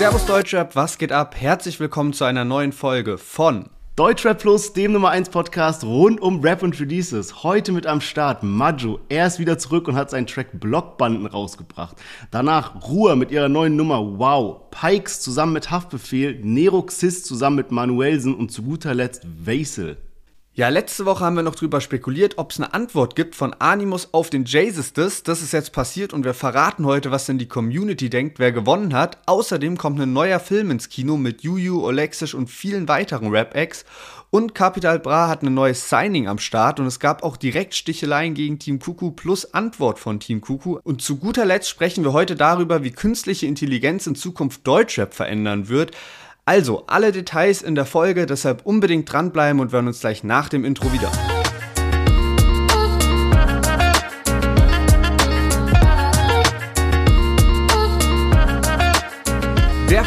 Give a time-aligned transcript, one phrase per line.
[0.00, 1.34] Servus Deutschrap, was geht ab?
[1.38, 6.40] Herzlich willkommen zu einer neuen Folge von Deutschrap Plus, dem Nummer 1 Podcast rund um
[6.40, 7.42] Rap und Releases.
[7.42, 9.00] Heute mit am Start Majo.
[9.10, 11.98] Er ist wieder zurück und hat seinen Track Blockbanden rausgebracht.
[12.30, 14.70] Danach Ruhr mit ihrer neuen Nummer Wow.
[14.70, 19.98] Pikes zusammen mit Haftbefehl, Nero Xis zusammen mit Manuelsen und zu guter Letzt Vaisel.
[20.52, 24.08] Ja, letzte Woche haben wir noch drüber spekuliert, ob es eine Antwort gibt von Animus
[24.10, 28.10] auf den Jesus Das ist jetzt passiert und wir verraten heute, was denn die Community
[28.10, 29.18] denkt, wer gewonnen hat.
[29.26, 33.84] Außerdem kommt ein neuer Film ins Kino mit Juju, Olexisch und vielen weiteren Rap-Acts.
[34.30, 38.34] Und Capital Bra hat ein neues Signing am Start und es gab auch direkt Sticheleien
[38.34, 40.80] gegen Team Kuku plus Antwort von Team Kuku.
[40.82, 45.68] Und zu guter Letzt sprechen wir heute darüber, wie künstliche Intelligenz in Zukunft Deutschrap verändern
[45.68, 45.92] wird.
[46.50, 50.48] Also, alle Details in der Folge, deshalb unbedingt dranbleiben und wir hören uns gleich nach
[50.48, 51.08] dem Intro wieder.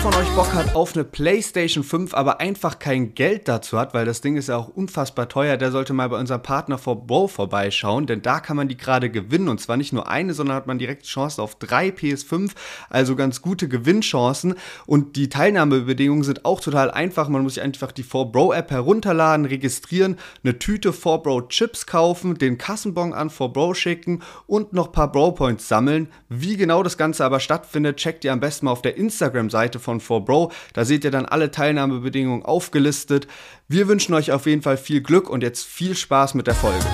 [0.03, 4.03] Von euch Bock hat auf eine PlayStation 5, aber einfach kein Geld dazu hat, weil
[4.03, 7.29] das Ding ist ja auch unfassbar teuer, der sollte mal bei unserem Partner for Bro
[7.29, 10.67] vorbeischauen, denn da kann man die gerade gewinnen und zwar nicht nur eine, sondern hat
[10.67, 12.51] man direkt Chancen auf drei PS5,
[12.89, 17.29] also ganz gute Gewinnchancen und die Teilnahmebedingungen sind auch total einfach.
[17.29, 21.85] Man muss sich einfach die for Bro App herunterladen, registrieren, eine Tüte for Bro Chips
[21.85, 26.09] kaufen, den Kassenbon an for Bro schicken und noch ein paar Bro Points sammeln.
[26.27, 29.79] Wie genau das Ganze aber stattfindet, checkt ihr am besten mal auf der Instagram-Seite Seite
[29.79, 30.51] von 4Bro.
[30.73, 33.27] Da seht ihr dann alle Teilnahmebedingungen aufgelistet.
[33.67, 36.85] Wir wünschen euch auf jeden Fall viel Glück und jetzt viel Spaß mit der Folge.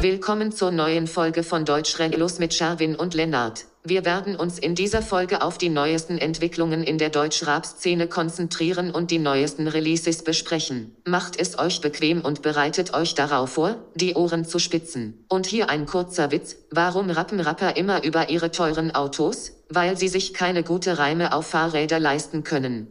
[0.00, 3.66] Willkommen zur neuen Folge von Deutsch Los mit Sherwin und Lennart.
[3.88, 9.12] Wir werden uns in dieser Folge auf die neuesten Entwicklungen in der Deutschrap-Szene konzentrieren und
[9.12, 10.96] die neuesten Releases besprechen.
[11.04, 15.24] Macht es euch bequem und bereitet euch darauf vor, die Ohren zu spitzen.
[15.28, 19.52] Und hier ein kurzer Witz, warum rappen Rapper immer über ihre teuren Autos?
[19.68, 22.86] Weil sie sich keine gute Reime auf Fahrräder leisten können.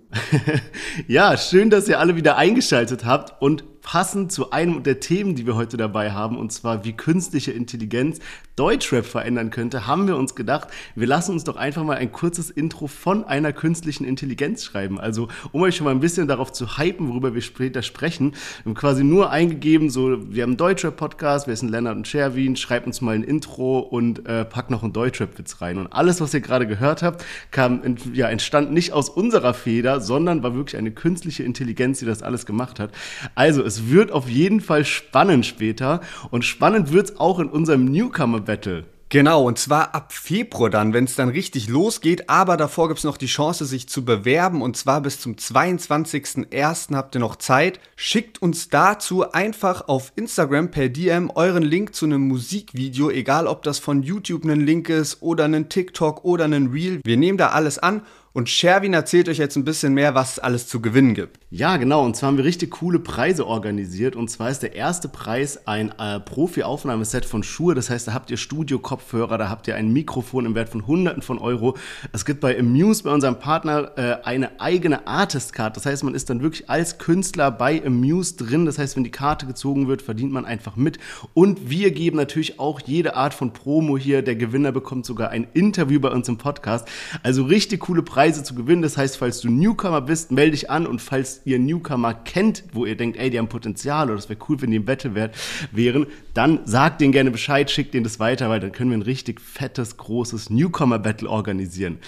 [1.08, 5.46] ja, schön, dass ihr alle wieder eingeschaltet habt und passend zu einem der Themen, die
[5.46, 8.18] wir heute dabei haben, und zwar wie künstliche Intelligenz
[8.56, 12.50] Deutschrap verändern könnte, haben wir uns gedacht, wir lassen uns doch einfach mal ein kurzes
[12.50, 15.00] Intro von einer künstlichen Intelligenz schreiben.
[15.00, 18.32] Also, um euch schon mal ein bisschen darauf zu hypen, worüber wir später sprechen,
[18.64, 22.56] wir haben quasi nur eingegeben, so, wir haben einen Deutschrap-Podcast, wir sind Lennart und Sherwin,
[22.56, 25.78] schreibt uns mal ein Intro und äh, packt noch einen Deutschrap-Witz rein.
[25.78, 27.82] Und alles, was ihr gerade gehört habt, kam,
[28.14, 32.46] ja, entstand nicht aus unserer Feder, sondern war wirklich eine künstliche Intelligenz, die das alles
[32.46, 32.92] gemacht hat.
[33.36, 37.86] Also, es wird auf jeden Fall spannend später und spannend wird es auch in unserem
[37.86, 38.86] Newcomer Battle.
[39.10, 42.28] Genau, und zwar ab Februar dann, wenn es dann richtig losgeht.
[42.28, 44.64] Aber davor gibt es noch die Chance, sich zu bewerben.
[44.64, 46.96] Und zwar bis zum 22.01.
[46.96, 47.80] habt ihr noch Zeit.
[47.96, 53.62] Schickt uns dazu einfach auf Instagram per DM euren Link zu einem Musikvideo, egal ob
[53.62, 57.00] das von YouTube ein Link ist oder ein TikTok oder ein Reel.
[57.04, 58.02] Wir nehmen da alles an
[58.36, 61.40] und Sherwin erzählt euch jetzt ein bisschen mehr, was es alles zu gewinnen gibt.
[61.52, 62.04] Ja, genau.
[62.04, 64.18] Und zwar haben wir richtig coole Preise organisiert.
[64.18, 67.76] Und zwar ist der erste Preis ein äh, Profi-Aufnahmeset von Schuhe.
[67.76, 71.22] Das heißt, da habt ihr Studio-Kopfhörer, da habt ihr ein Mikrofon im Wert von Hunderten
[71.22, 71.78] von Euro.
[72.12, 75.78] Es gibt bei Amuse, bei unserem Partner, äh, eine eigene Artist-Card.
[75.78, 78.66] Das heißt, man ist dann wirklich als Künstler bei Amuse drin.
[78.66, 80.98] Das heißt, wenn die Karte gezogen wird, verdient man einfach mit.
[81.34, 84.24] Und wir geben natürlich auch jede Art von Promo hier.
[84.24, 86.86] Der Gewinner bekommt sogar ein Interview bei uns im Podcast.
[87.24, 88.25] Also richtig coole Preise.
[88.26, 88.82] Preise zu gewinnen.
[88.82, 92.84] Das heißt, falls du Newcomer bist, melde dich an und falls ihr Newcomer kennt, wo
[92.84, 95.14] ihr denkt, ey, die haben Potenzial oder das wäre cool, wenn die im Battle
[95.72, 99.04] wären, dann sagt denen gerne Bescheid, schickt denen das weiter, weil dann können wir ein
[99.04, 102.00] richtig fettes, großes Newcomer-Battle organisieren.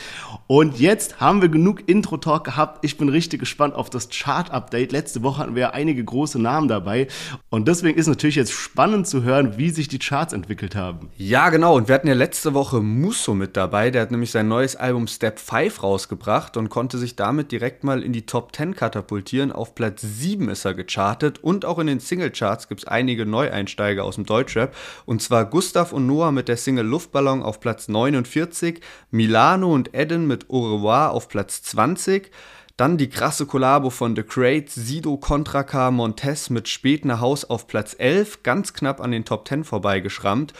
[0.48, 2.84] Und jetzt haben wir genug Intro-Talk gehabt.
[2.84, 4.92] Ich bin richtig gespannt auf das Chart-Update.
[4.92, 7.08] Letzte Woche hatten wir ja einige große Namen dabei.
[7.52, 11.10] Und deswegen ist natürlich jetzt spannend zu hören, wie sich die Charts entwickelt haben.
[11.16, 11.76] Ja, genau.
[11.76, 13.92] Und wir hatten ja letzte Woche Musso mit dabei.
[13.92, 17.84] Der hat nämlich sein neues Album Step 5 raus rausgebracht und konnte sich damit direkt
[17.84, 19.52] mal in die Top 10 katapultieren.
[19.52, 24.04] Auf Platz 7 ist er gechartet und auch in den Singlecharts gibt es einige Neueinsteiger
[24.04, 24.76] aus dem Deutschrap.
[25.06, 28.82] Und zwar Gustav und Noah mit der Single Luftballon auf Platz 49,
[29.12, 32.32] Milano und Eden mit Au revoir auf Platz 20.
[32.78, 37.44] Dann die krasse Kollabo von The Crate, Sido, Contra K, Montez mit Spät nach Haus
[37.44, 40.54] auf Platz 11, ganz knapp an den Top 10 vorbeigeschrammt.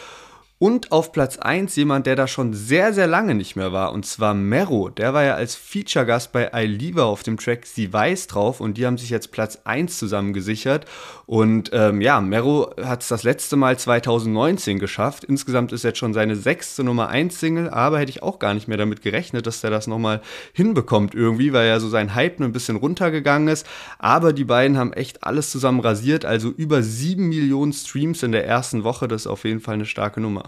[0.60, 4.04] Und auf Platz 1 jemand, der da schon sehr, sehr lange nicht mehr war, und
[4.04, 4.88] zwar Mero.
[4.88, 8.76] Der war ja als Feature-Gast bei I Leave auf dem Track Sie Weiß drauf und
[8.76, 10.84] die haben sich jetzt Platz 1 zusammen gesichert.
[11.26, 15.22] Und ähm, ja, Mero hat es das letzte Mal 2019 geschafft.
[15.22, 18.66] Insgesamt ist jetzt schon seine sechste Nummer 1 Single, aber hätte ich auch gar nicht
[18.66, 20.22] mehr damit gerechnet, dass der das nochmal
[20.54, 23.64] hinbekommt irgendwie, weil ja so sein Hype nur ein bisschen runtergegangen ist.
[24.00, 28.44] Aber die beiden haben echt alles zusammen rasiert, also über 7 Millionen Streams in der
[28.44, 29.06] ersten Woche.
[29.06, 30.47] Das ist auf jeden Fall eine starke Nummer.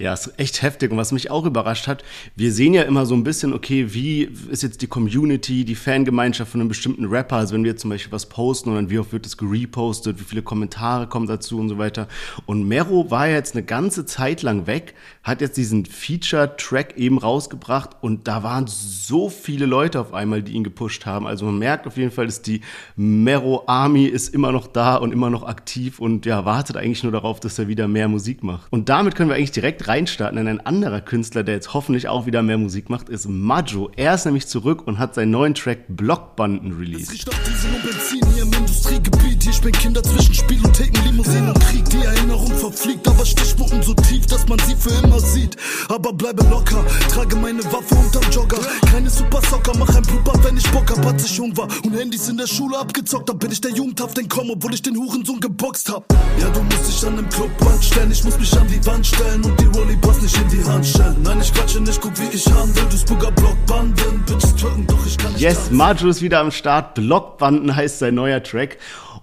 [0.00, 0.90] Ja, ist echt heftig.
[0.90, 2.02] Und was mich auch überrascht hat,
[2.34, 6.52] wir sehen ja immer so ein bisschen, okay, wie ist jetzt die Community, die Fangemeinschaft
[6.52, 7.36] von einem bestimmten Rapper?
[7.36, 10.24] Also wenn wir zum Beispiel was posten und dann wie oft wird es gerepostet, wie
[10.24, 12.08] viele Kommentare kommen dazu und so weiter.
[12.46, 17.18] Und Mero war ja jetzt eine ganze Zeit lang weg, hat jetzt diesen Feature-Track eben
[17.18, 21.26] rausgebracht und da waren so viele Leute auf einmal, die ihn gepusht haben.
[21.26, 22.62] Also man merkt auf jeden Fall, dass die
[22.96, 27.12] Mero Army ist immer noch da und immer noch aktiv und ja, wartet eigentlich nur
[27.12, 28.72] darauf, dass er wieder mehr Musik macht.
[28.72, 32.24] Und damit können wir eigentlich direkt reinstarten, denn ein anderer Künstler, der jetzt hoffentlich auch
[32.24, 33.90] wieder mehr Musik macht, ist Majo.
[33.96, 37.28] Er ist nämlich zurück und hat seinen neuen Track Blockbanden released.
[38.90, 39.42] Industriegebiet.
[39.42, 41.84] Hier spielen Kinder zwischen Spiel und Theken, Limousinen und Krieg.
[41.90, 45.56] Die Erinnerung verfliegt, aber Stichwunden so tief, dass man sie für immer sieht.
[45.88, 48.58] Aber bleibe locker, trage meine Waffe unterm Jogger.
[48.90, 51.68] Keine Super Socker, mach ein Blutbad, wenn ich Bock hab, als ich jung war.
[51.84, 54.96] Und Handys in der Schule abgezockt, da bin ich der Jugendhaft entkommen, obwohl ich den
[54.96, 56.12] Hurensohn geboxt hab.
[56.38, 59.44] Ja, du musst dich an dem Clubband stellen, ich muss mich an die Wand stellen
[59.44, 61.16] und die Rolli Pass nicht in die Hand stellen.
[61.22, 62.84] Nein, ich quatsche nicht, guck wie ich handel.
[62.90, 65.42] Du Spooker Blockbanden, Bitches twerken, doch ich kann nicht.
[65.42, 66.94] Yes, Marjo ist wieder am Start.
[66.94, 68.78] Blockbanden heißt sein neuer Track.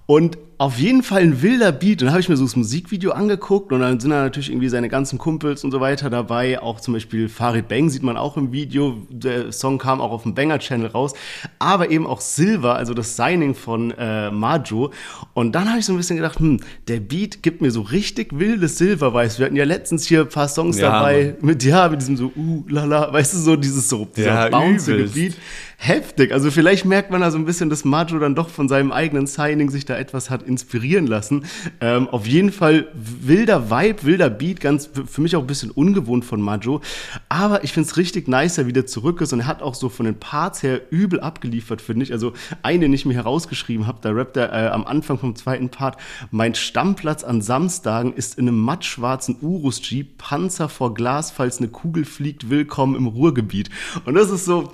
[0.06, 2.02] Und auf jeden Fall ein wilder Beat.
[2.02, 4.70] Und dann habe ich mir so das Musikvideo angeguckt und dann sind da natürlich irgendwie
[4.70, 6.60] seine ganzen Kumpels und so weiter dabei.
[6.60, 8.98] Auch zum Beispiel Farid Bang sieht man auch im Video.
[9.10, 11.14] Der Song kam auch auf dem Banger-Channel raus.
[11.60, 14.92] Aber eben auch Silver, also das Signing von äh, Majo.
[15.36, 18.40] Und dann habe ich so ein bisschen gedacht, hm, der Beat gibt mir so richtig
[18.40, 21.50] wildes Silver, weißt Wir hatten ja letztens hier ein paar Songs ja, dabei Mann.
[21.50, 25.04] mit, ja, mit diesem so, uh, lala, weißt du, so dieses so, dieser ja, bouncy
[25.14, 25.36] Beat
[25.78, 26.34] heftig.
[26.34, 29.28] Also vielleicht merkt man da so ein bisschen, dass Majo dann doch von seinem eigenen
[29.28, 31.46] Signing sich da etwas hat inspirieren lassen.
[31.82, 36.26] Ähm, auf jeden Fall wilder Vibe, wilder Beat, ganz für mich auch ein bisschen ungewohnt
[36.26, 36.82] von Majo.
[37.30, 39.90] Aber ich finde es richtig nice, er wieder zurück ist und er hat auch so
[39.90, 42.12] von den Parts her übel abgeliefert, finde ich.
[42.12, 42.34] Also
[42.64, 45.98] einen, den ich mir herausgeschrieben habe, da rappt er äh, am Anfang vom zweiten Part,
[46.32, 52.06] mein Stammplatz an Samstagen ist in einem mattschwarzen Urus-Jeep, Panzer vor Glas, falls eine Kugel
[52.06, 53.70] fliegt, willkommen im Ruhrgebiet.
[54.06, 54.70] Und das ist so,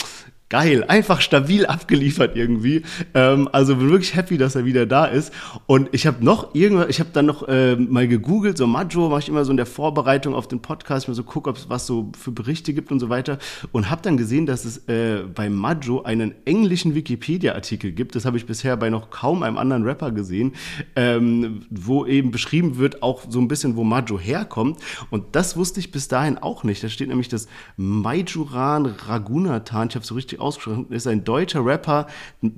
[0.49, 2.83] geil, einfach stabil abgeliefert irgendwie.
[3.15, 5.33] Ähm, also bin wirklich happy, dass er wieder da ist.
[5.65, 9.21] Und ich habe noch irgendwas, ich habe dann noch äh, mal gegoogelt, so Majo mache
[9.21, 11.87] ich immer so in der Vorbereitung auf den Podcast, mir so gucke, ob es was
[11.87, 13.39] so für Berichte gibt und so weiter.
[13.71, 18.15] Und habe dann gesehen, dass es äh, bei Majo einen englischen Wikipedia-Artikel gibt.
[18.15, 20.53] Das habe ich bisher bei noch kaum einem anderen Rapper gesehen,
[20.95, 24.79] ähm, wo eben beschrieben wird, auch so ein bisschen, wo Majo herkommt.
[25.09, 26.83] Und das wusste ich bis dahin auch nicht.
[26.83, 29.87] Da steht nämlich das Majuran Ragunathan.
[29.89, 32.07] Ich habe so richtig ausgesprochen, ist ein deutscher Rapper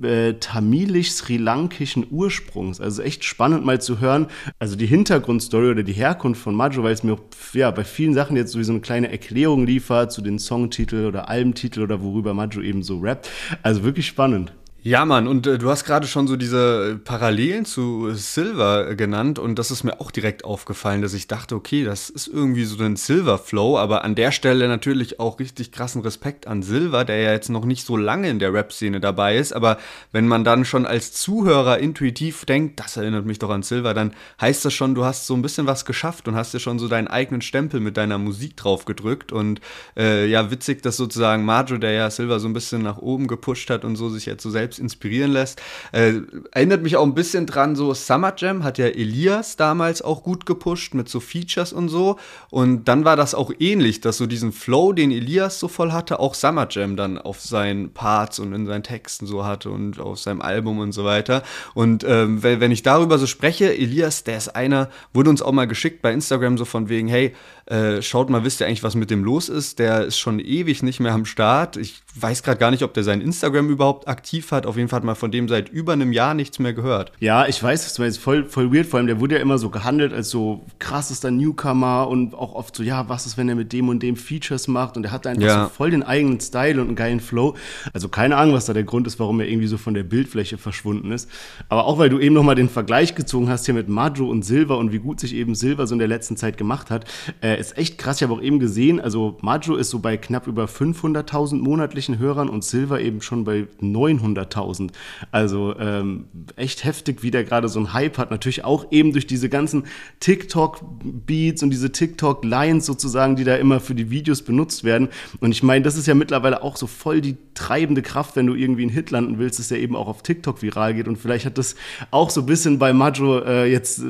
[0.02, 2.80] äh, tamilisch-sri-lankischen Ursprungs.
[2.80, 4.26] Also echt spannend mal zu hören.
[4.58, 7.16] Also die Hintergrundstory oder die Herkunft von Majo, weil es mir
[7.52, 11.82] ja, bei vielen Sachen jetzt sowieso eine kleine Erklärung liefert zu den Songtitel oder Albentitel
[11.82, 13.30] oder worüber Majo eben so rappt.
[13.62, 14.52] Also wirklich spannend.
[14.86, 19.58] Ja, Mann, und äh, du hast gerade schon so diese Parallelen zu Silver genannt und
[19.58, 22.94] das ist mir auch direkt aufgefallen, dass ich dachte, okay, das ist irgendwie so ein
[22.94, 27.48] Silver-Flow, aber an der Stelle natürlich auch richtig krassen Respekt an Silver, der ja jetzt
[27.48, 29.78] noch nicht so lange in der Rap-Szene dabei ist, aber
[30.12, 34.14] wenn man dann schon als Zuhörer intuitiv denkt, das erinnert mich doch an Silver, dann
[34.40, 36.86] heißt das schon, du hast so ein bisschen was geschafft und hast dir schon so
[36.86, 39.60] deinen eigenen Stempel mit deiner Musik drauf gedrückt und
[39.96, 43.68] äh, ja, witzig, dass sozusagen Majo, der ja Silver so ein bisschen nach oben gepusht
[43.68, 45.60] hat und so sich jetzt so selbst selbst inspirieren lässt.
[45.92, 46.20] Äh,
[46.52, 50.46] erinnert mich auch ein bisschen dran, so Summer Jam hat ja Elias damals auch gut
[50.46, 52.16] gepusht mit so Features und so.
[52.50, 56.20] Und dann war das auch ähnlich, dass so diesen Flow, den Elias so voll hatte,
[56.20, 60.18] auch Summer Jam dann auf seinen Parts und in seinen Texten so hatte und auf
[60.18, 61.42] seinem Album und so weiter.
[61.74, 65.66] Und ähm, wenn ich darüber so spreche, Elias, der ist einer, wurde uns auch mal
[65.66, 67.34] geschickt bei Instagram so von wegen, hey,
[67.66, 69.80] äh, schaut mal, wisst ihr eigentlich, was mit dem los ist?
[69.80, 71.76] Der ist schon ewig nicht mehr am Start.
[71.76, 74.66] Ich weiß gerade gar nicht, ob der sein Instagram überhaupt aktiv hat.
[74.66, 77.10] Auf jeden Fall hat man von dem seit über einem Jahr nichts mehr gehört.
[77.18, 78.86] Ja, ich weiß, das war jetzt voll, voll weird.
[78.86, 82.76] Vor allem, der wurde ja immer so gehandelt als so krassester Newcomer und auch oft
[82.76, 84.96] so, ja, was ist, wenn er mit dem und dem Features macht?
[84.96, 85.64] Und er hat einfach ja.
[85.64, 87.56] so voll den eigenen Style und einen geilen Flow.
[87.92, 90.56] Also keine Ahnung, was da der Grund ist, warum er irgendwie so von der Bildfläche
[90.56, 91.28] verschwunden ist.
[91.68, 94.78] Aber auch, weil du eben nochmal den Vergleich gezogen hast hier mit Majo und Silver
[94.78, 97.06] und wie gut sich eben Silver so in der letzten Zeit gemacht hat.
[97.40, 98.16] Äh, äh, ist echt krass.
[98.16, 102.48] Ich habe auch eben gesehen, also Majo ist so bei knapp über 500.000 monatlichen Hörern
[102.48, 104.90] und Silver eben schon bei 900.000 100.000.
[105.30, 108.30] Also ähm, echt heftig, wie der gerade so einen Hype hat.
[108.30, 109.84] Natürlich auch eben durch diese ganzen
[110.20, 115.08] TikTok-Beats und diese TikTok-Lines sozusagen, die da immer für die Videos benutzt werden.
[115.40, 118.54] Und ich meine, das ist ja mittlerweile auch so voll die treibende Kraft, wenn du
[118.54, 121.08] irgendwie einen Hit landen willst, dass der eben auch auf TikTok viral geht.
[121.08, 121.76] Und vielleicht hat das
[122.10, 124.04] auch so ein bisschen bei Majo äh, jetzt äh,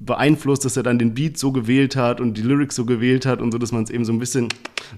[0.00, 3.40] beeinflusst, dass er dann den Beat so gewählt hat und die Lyrics so gewählt hat
[3.40, 4.48] und so, dass man es eben so ein bisschen,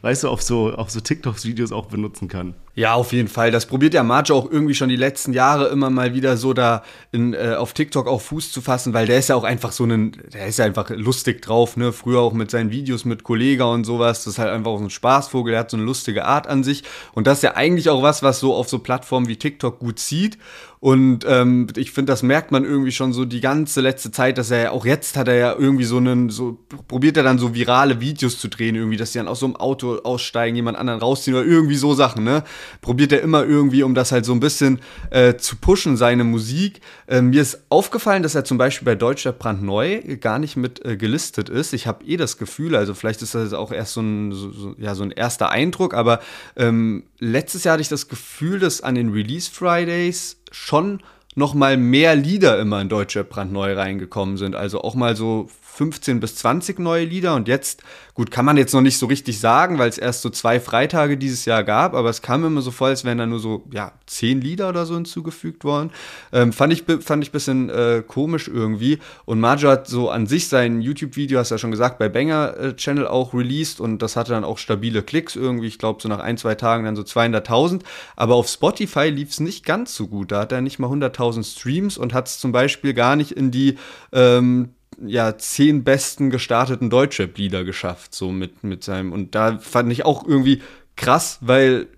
[0.03, 2.55] weißt du, auf so, auf so TikToks-Videos auch benutzen kann.
[2.77, 3.53] Ja, auf jeden Fall.
[3.53, 6.83] Das probiert ja Majo auch irgendwie schon die letzten Jahre immer mal wieder so da
[7.13, 9.85] in, äh, auf TikTok auch Fuß zu fassen, weil der ist ja auch einfach so
[9.85, 11.93] ein, der ist ja einfach lustig drauf, ne?
[11.93, 14.25] Früher auch mit seinen Videos mit Kollega und sowas.
[14.25, 16.65] Das ist halt einfach auch so ein Spaßvogel, der hat so eine lustige Art an
[16.65, 16.83] sich.
[17.13, 20.01] Und das ist ja eigentlich auch was, was so auf so Plattformen wie TikTok gut
[20.01, 20.39] zieht.
[20.85, 24.51] Und ähm, ich finde, das merkt man irgendwie schon so die ganze letzte Zeit, dass
[24.51, 27.55] er ja auch jetzt hat er ja irgendwie so einen, so probiert er dann so
[27.55, 31.01] virale Videos zu drehen, irgendwie, dass sie dann aus so einem Auto aussteigen, jemand anderen
[31.01, 32.45] rausziehen oder irgendwie so Sachen, ne?
[32.83, 36.83] Probiert er immer irgendwie, um das halt so ein bisschen äh, zu pushen, seine Musik.
[37.07, 40.99] Äh, mir ist aufgefallen, dass er zum Beispiel bei Deutschland brandneu gar nicht mit äh,
[40.99, 41.73] gelistet ist.
[41.73, 44.75] Ich habe eh das Gefühl, also vielleicht ist das auch erst so ein, so, so,
[44.77, 46.21] ja, so ein erster Eindruck, aber
[46.57, 51.01] ähm, letztes Jahr hatte ich das Gefühl, dass an den Release Fridays schon
[51.35, 54.55] noch mal mehr Lieder immer in Deutsche brandneu reingekommen sind.
[54.55, 57.35] Also auch mal so 15 bis 20 neue Lieder.
[57.35, 57.83] Und jetzt,
[58.15, 61.17] gut, kann man jetzt noch nicht so richtig sagen, weil es erst so zwei Freitage
[61.17, 63.93] dieses Jahr gab, aber es kam immer so voll, als wären da nur so, ja,
[64.07, 65.91] zehn Lieder oder so hinzugefügt worden.
[66.33, 68.99] Ähm, fand ich, fand ich bisschen äh, komisch irgendwie.
[69.25, 72.57] Und Majo hat so an sich sein YouTube-Video, hast du ja schon gesagt, bei Banger
[72.57, 73.81] äh, Channel auch released.
[73.81, 76.85] Und das hatte dann auch stabile Klicks irgendwie, ich glaube so nach ein, zwei Tagen
[76.85, 77.81] dann so 200.000,
[78.17, 81.45] aber auf Spotify lief es nicht ganz so gut, da hat er nicht mal 100.000
[81.45, 83.77] Streams und hat es zum Beispiel gar nicht in die
[84.13, 84.74] ähm,
[85.05, 89.13] ja, zehn besten gestarteten Deutschrap-Lieder geschafft, so mit, mit seinem.
[89.13, 90.63] Und da fand ich auch irgendwie
[90.97, 91.89] krass, weil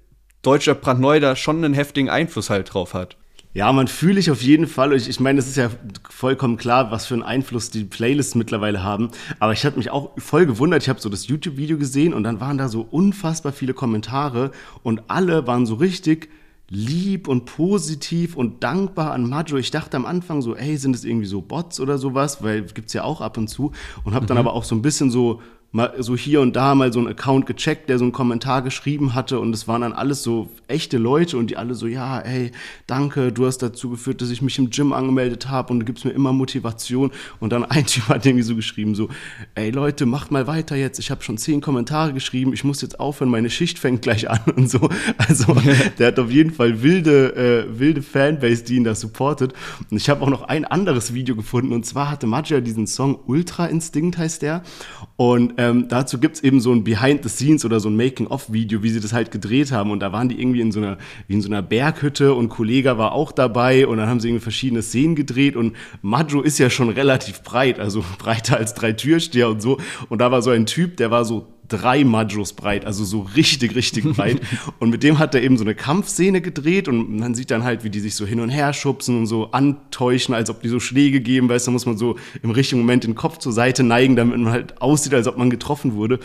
[0.42, 3.16] Deutschrap brandneu da schon einen heftigen Einfluss halt drauf hat.
[3.56, 4.92] Ja, man fühle ich auf jeden Fall.
[4.92, 5.70] Ich, ich meine, es ist ja
[6.10, 9.10] vollkommen klar, was für einen Einfluss die Playlists mittlerweile haben.
[9.38, 10.82] Aber ich hatte mich auch voll gewundert.
[10.82, 14.50] Ich habe so das YouTube-Video gesehen und dann waren da so unfassbar viele Kommentare
[14.82, 16.28] und alle waren so richtig
[16.68, 19.56] lieb und positiv und dankbar an Majo.
[19.56, 22.92] Ich dachte am Anfang so, ey, sind es irgendwie so Bots oder sowas, weil gibt's
[22.92, 23.72] ja auch ab und zu
[24.04, 24.46] und habe dann mhm.
[24.46, 25.40] aber auch so ein bisschen so
[25.72, 29.14] mal so hier und da mal so einen Account gecheckt, der so einen Kommentar geschrieben
[29.14, 32.50] hatte und es waren dann alles so echte Leute und die alle so, ja, ey,
[32.86, 36.04] danke, du hast dazu geführt, dass ich mich im Gym angemeldet habe und du gibst
[36.04, 37.10] mir immer Motivation.
[37.40, 39.08] Und dann ein Typ hat irgendwie so geschrieben, so,
[39.54, 42.98] ey Leute, macht mal weiter jetzt, ich habe schon zehn Kommentare geschrieben, ich muss jetzt
[42.98, 44.88] aufhören, meine Schicht fängt gleich an und so.
[45.18, 45.56] Also
[45.98, 49.52] der hat auf jeden Fall wilde, äh, wilde Fanbase, die ihn da supportet.
[49.90, 51.72] Und ich habe auch noch ein anderes Video gefunden.
[51.72, 54.62] Und zwar hatte Magia diesen Song Ultra Instinct heißt der
[55.16, 58.90] und ähm, dazu gibt's eben so ein Behind the Scenes oder so ein Making-of-Video, wie
[58.90, 59.90] sie das halt gedreht haben.
[59.90, 62.98] Und da waren die irgendwie in so einer, wie in so einer Berghütte und Kollega
[62.98, 66.68] war auch dabei und dann haben sie irgendwie verschiedene Szenen gedreht und Majo ist ja
[66.68, 69.78] schon relativ breit, also breiter als drei Türsteher und so.
[70.10, 73.74] Und da war so ein Typ, der war so drei Majos breit, also so richtig,
[73.74, 74.40] richtig breit.
[74.78, 77.84] und mit dem hat er eben so eine Kampfszene gedreht und man sieht dann halt,
[77.84, 80.80] wie die sich so hin und her schubsen und so antäuschen, als ob die so
[80.80, 83.82] Schläge geben, weißt du, da muss man so im richtigen Moment den Kopf zur Seite
[83.82, 86.20] neigen, damit man halt aussieht, als ob man getroffen wurde.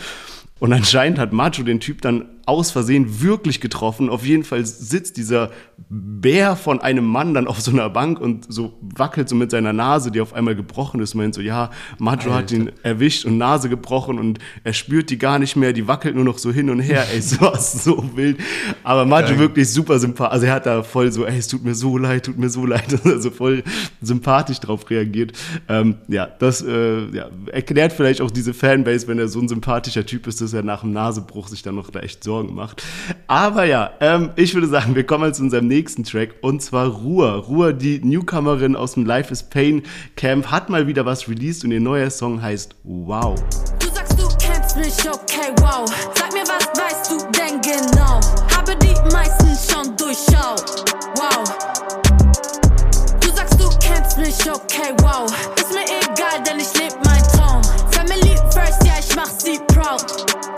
[0.62, 4.08] Und anscheinend hat Macho den Typ dann aus Versehen wirklich getroffen.
[4.08, 5.50] Auf jeden Fall sitzt dieser
[5.88, 9.72] Bär von einem Mann dann auf so einer Bank und so wackelt so mit seiner
[9.72, 11.14] Nase, die auf einmal gebrochen ist.
[11.14, 15.38] Meint so, ja, Macho hat ihn erwischt und Nase gebrochen und er spürt die gar
[15.38, 15.72] nicht mehr.
[15.72, 17.06] Die wackelt nur noch so hin und her.
[17.12, 18.38] Ey, so was so wild.
[18.82, 20.32] Aber Macho wirklich super sympathisch.
[20.32, 22.66] Also er hat da voll so, ey, es tut mir so leid, tut mir so
[22.66, 22.82] leid.
[23.12, 23.62] Also voll
[24.00, 25.32] sympathisch drauf reagiert.
[25.68, 30.06] Ähm, ja, das äh, ja, erklärt vielleicht auch diese Fanbase, wenn er so ein sympathischer
[30.06, 32.82] Typ ist, dass er nach dem Nasebruch sich dann noch da echt so Sorgen macht.
[33.26, 37.28] Aber ja, ähm, ich würde sagen, wir kommen zu unserem nächsten Track und zwar Ruhr.
[37.28, 39.82] Ruhr, die Newcomerin aus dem Life is Pain
[40.16, 43.34] Camp, hat mal wieder was released und ihr neuer Song heißt Wow.
[43.78, 45.84] Du sagst, du kennst mich, okay, wow.
[46.14, 48.18] Sag mir, was weißt du denn genau?
[48.56, 50.86] Habe die meisten schon durchschaut.
[51.16, 51.44] Wow.
[53.20, 55.26] Du sagst, du kennst mich, okay, wow.
[55.56, 57.60] Ist mir egal, denn ich lebe mein Traum.
[57.90, 60.06] Family first, ja, ich mach sie proud.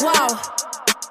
[0.01, 0.64] Wow.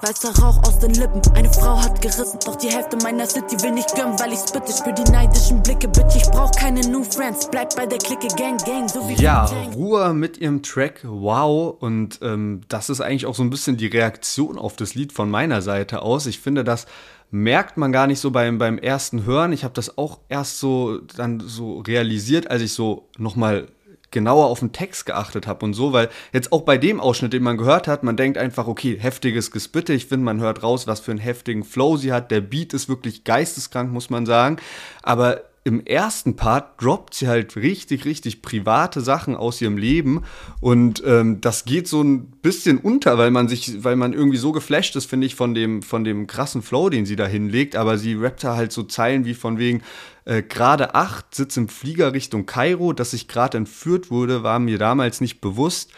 [0.03, 2.38] Weißer Rauch aus den Lippen, eine Frau hat gerissen.
[2.45, 5.88] Doch die Hälfte meiner City will nicht gönnen, weil ich's bitte spür die neidischen Blicke.
[5.88, 9.45] Bitch, ich brauch keine New Friends, bleib bei der Clique Gang Gang, so wie Ja,
[9.74, 11.77] Ruhe mit ihrem Track Wow.
[11.79, 15.31] Und ähm, das ist eigentlich auch so ein bisschen die Reaktion auf das Lied von
[15.31, 16.25] meiner Seite aus.
[16.25, 16.86] Ich finde, das
[17.31, 19.53] merkt man gar nicht so beim, beim ersten Hören.
[19.53, 23.69] Ich habe das auch erst so dann so realisiert, als ich so nochmal
[24.13, 27.43] genauer auf den Text geachtet habe und so, weil jetzt auch bei dem Ausschnitt, den
[27.43, 29.91] man gehört hat, man denkt einfach, okay, heftiges Gespitte.
[29.91, 32.32] Ich finde, man hört raus, was für einen heftigen Flow sie hat.
[32.32, 34.58] Der Beat ist wirklich geisteskrank, muss man sagen.
[35.01, 40.24] Aber im ersten Part droppt sie halt richtig, richtig private Sachen aus ihrem Leben
[40.60, 44.51] und ähm, das geht so ein bisschen unter, weil man sich, weil man irgendwie so
[44.51, 47.98] geflasht ist, finde ich, von dem, von dem krassen Flow, den sie da hinlegt, aber
[47.98, 49.82] sie rappt da halt so Zeilen wie von wegen,
[50.25, 54.77] äh, gerade acht, sitzt im Flieger Richtung Kairo, dass ich gerade entführt wurde, war mir
[54.77, 55.92] damals nicht bewusst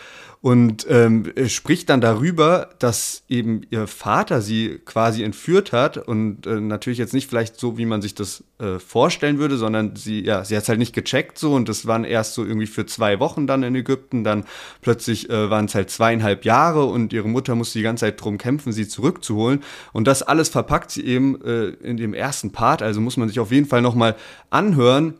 [0.45, 6.61] und ähm, spricht dann darüber, dass eben ihr Vater sie quasi entführt hat und äh,
[6.61, 10.45] natürlich jetzt nicht vielleicht so, wie man sich das äh, vorstellen würde, sondern sie, ja,
[10.45, 13.19] sie hat es halt nicht gecheckt so und das waren erst so irgendwie für zwei
[13.19, 14.45] Wochen dann in Ägypten, dann
[14.81, 18.37] plötzlich äh, waren es halt zweieinhalb Jahre und ihre Mutter musste die ganze Zeit drum
[18.37, 19.63] kämpfen, sie zurückzuholen.
[19.93, 23.39] Und das alles verpackt sie eben äh, in dem ersten Part, also muss man sich
[23.39, 24.15] auf jeden Fall nochmal
[24.51, 25.15] anhören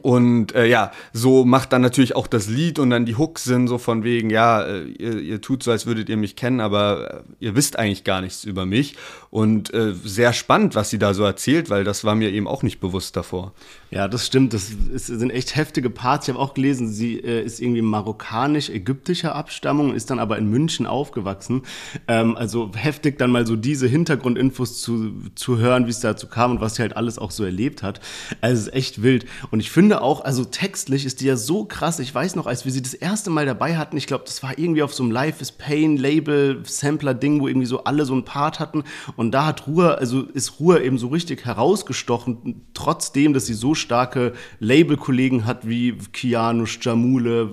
[0.00, 3.68] und äh, ja, so macht dann natürlich auch das Lied und dann die Hooks sind
[3.68, 7.24] so von wegen, ja, äh, ihr, ihr tut so, als würdet ihr mich kennen, aber
[7.40, 8.96] äh, ihr wisst eigentlich gar nichts über mich.
[9.30, 12.62] Und äh, sehr spannend, was sie da so erzählt, weil das war mir eben auch
[12.62, 13.52] nicht bewusst davor.
[13.90, 14.54] Ja, das stimmt.
[14.54, 16.26] Das ist, sind echt heftige Parts.
[16.26, 21.62] Ich habe auch gelesen, sie ist irgendwie marokkanisch-ägyptischer Abstammung, ist dann aber in München aufgewachsen.
[22.08, 26.52] Ähm, also heftig dann mal so diese Hintergrundinfos zu, zu hören, wie es dazu kam
[26.52, 28.00] und was sie halt alles auch so erlebt hat.
[28.40, 29.26] Also es ist echt wild.
[29.50, 31.98] Und ich finde auch, also textlich ist die ja so krass.
[31.98, 34.58] Ich weiß noch, als wir sie das erste Mal dabei hatten, ich glaube, das war
[34.58, 38.14] irgendwie auf so einem Life is Pain Label Sampler Ding, wo irgendwie so alle so
[38.14, 38.84] ein Part hatten.
[39.16, 43.74] Und da hat Ruhr, also ist Ruhr eben so richtig herausgestochen, trotzdem, dass sie so
[43.74, 47.48] starke Label-Kollegen hat wie Kianush, Jamule,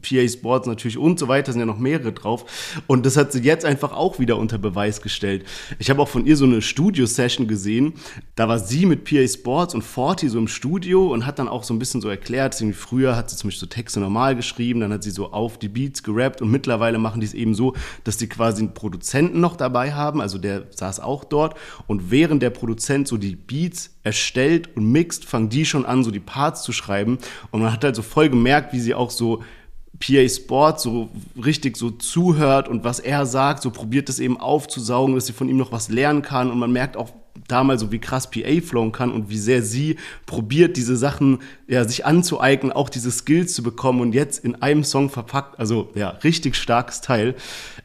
[0.00, 2.80] PA Sports natürlich und so weiter, sind ja noch mehrere drauf.
[2.86, 5.44] Und das hat sie jetzt einfach auch wieder unter Beweis gestellt.
[5.78, 7.94] Ich habe auch von ihr so eine Studio-Session gesehen.
[8.34, 11.59] Da war sie mit PA Sports und Forti so im Studio und hat dann auch
[11.64, 14.80] so ein bisschen so erklärt, irgendwie früher hat sie zum Beispiel so Texte normal geschrieben,
[14.80, 17.74] dann hat sie so auf die Beats gerappt und mittlerweile machen die es eben so,
[18.04, 22.42] dass die quasi einen Produzenten noch dabei haben, also der saß auch dort und während
[22.42, 26.62] der Produzent so die Beats erstellt und mixt, fangen die schon an, so die Parts
[26.62, 27.18] zu schreiben.
[27.50, 29.42] Und man hat halt so voll gemerkt, wie sie auch so
[29.98, 31.10] PA Sport so
[31.44, 35.48] richtig so zuhört und was er sagt, so probiert es eben aufzusaugen, dass sie von
[35.48, 36.50] ihm noch was lernen kann.
[36.50, 37.10] Und man merkt auch
[37.50, 41.86] damals so, wie krass PA flowen kann und wie sehr sie probiert, diese Sachen ja,
[41.86, 45.58] sich anzueignen, auch diese Skills zu bekommen und jetzt in einem Song verpackt.
[45.58, 47.34] Also ja, richtig starkes Teil.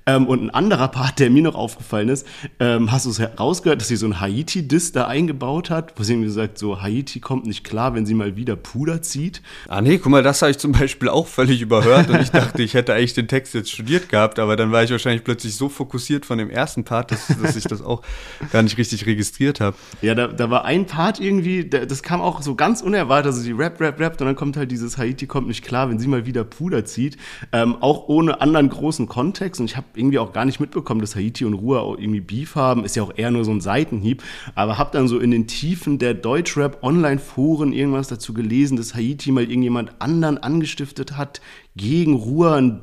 [0.08, 2.28] Ähm, und ein anderer Part, der mir noch aufgefallen ist,
[2.60, 6.14] ähm, hast du es herausgehört, dass sie so ein Haiti-Diss da eingebaut hat, wo sie
[6.14, 9.42] irgendwie sagt, so Haiti kommt nicht klar, wenn sie mal wieder Puder zieht.
[9.68, 12.62] Ah nee, guck mal, das habe ich zum Beispiel auch völlig überhört und ich dachte,
[12.62, 15.70] ich hätte eigentlich den Text jetzt studiert gehabt, aber dann war ich wahrscheinlich plötzlich so
[15.70, 18.04] fokussiert von dem ersten Part, dass, dass ich das auch
[18.52, 19.76] gar nicht richtig registriert habe.
[20.04, 23.54] Ja, da, da war ein Part irgendwie, das kam auch so ganz unerwartet, also die
[23.54, 26.28] Rap, Rap, Rap und dann kommt halt dieses Haiti kommt nicht klar, wenn sie mal
[26.28, 27.18] wieder Puder zieht,
[27.52, 31.16] ähm, auch ohne anderen großen Kontext und ich habe irgendwie auch gar nicht mitbekommen, dass
[31.16, 32.86] Haiti und Ruhr auch irgendwie Beef haben.
[32.86, 34.24] Ist ja auch eher nur so ein Seitenhieb.
[34.56, 39.44] Aber hab dann so in den Tiefen der Deutschrap-Online-Foren irgendwas dazu gelesen, dass Haiti mal
[39.44, 41.42] irgendjemand anderen angestiftet hat,
[41.76, 42.82] gegen Ruhr ein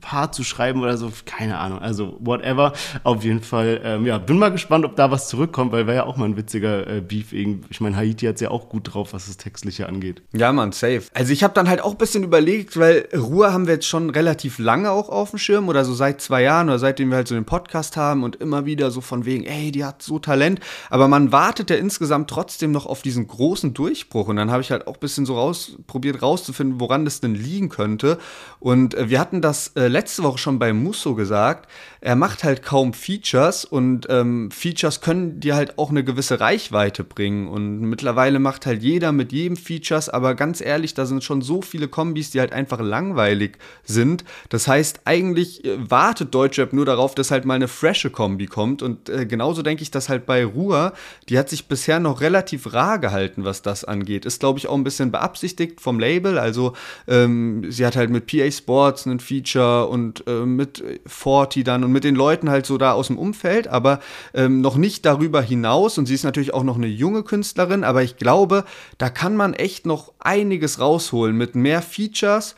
[0.00, 2.72] Paar zu schreiben oder so, keine Ahnung, also whatever.
[3.02, 6.04] Auf jeden Fall, ähm, ja, bin mal gespannt, ob da was zurückkommt, weil wäre ja
[6.04, 7.32] auch mal ein witziger äh, Beef.
[7.32, 10.22] Ich meine, Haiti hat es ja auch gut drauf, was das Textliche angeht.
[10.32, 11.02] Ja, man, safe.
[11.14, 14.10] Also ich habe dann halt auch ein bisschen überlegt, weil Ruhr haben wir jetzt schon
[14.10, 17.28] relativ lange auch auf dem Schirm oder so seit zwei Jahren oder seitdem wir halt
[17.28, 20.60] so den Podcast haben und immer wieder so von wegen, ey, die hat so Talent.
[20.90, 24.28] Aber man wartet ja insgesamt trotzdem noch auf diesen großen Durchbruch.
[24.28, 27.34] Und dann habe ich halt auch ein bisschen so raus, probiert rauszufinden, woran das denn
[27.34, 28.11] liegen könnte.
[28.60, 31.68] Und äh, wir hatten das äh, letzte Woche schon bei Musso gesagt.
[32.04, 37.04] Er macht halt kaum Features und ähm, Features können dir halt auch eine gewisse Reichweite
[37.04, 37.46] bringen.
[37.46, 41.62] Und mittlerweile macht halt jeder mit jedem Features, aber ganz ehrlich, da sind schon so
[41.62, 44.24] viele Kombis, die halt einfach langweilig sind.
[44.48, 48.82] Das heißt, eigentlich äh, wartet Deutschrap nur darauf, dass halt mal eine frische Kombi kommt.
[48.82, 50.94] Und äh, genauso denke ich das halt bei Ruhr.
[51.28, 54.24] Die hat sich bisher noch relativ rar gehalten, was das angeht.
[54.24, 56.36] Ist, glaube ich, auch ein bisschen beabsichtigt vom Label.
[56.36, 56.72] Also
[57.06, 61.91] ähm, sie hat halt mit PA Sports ein Feature und äh, mit Forti dann und
[61.92, 64.00] mit den Leuten halt so da aus dem Umfeld, aber
[64.34, 65.98] ähm, noch nicht darüber hinaus.
[65.98, 68.64] Und sie ist natürlich auch noch eine junge Künstlerin, aber ich glaube,
[68.98, 72.54] da kann man echt noch einiges rausholen mit mehr Features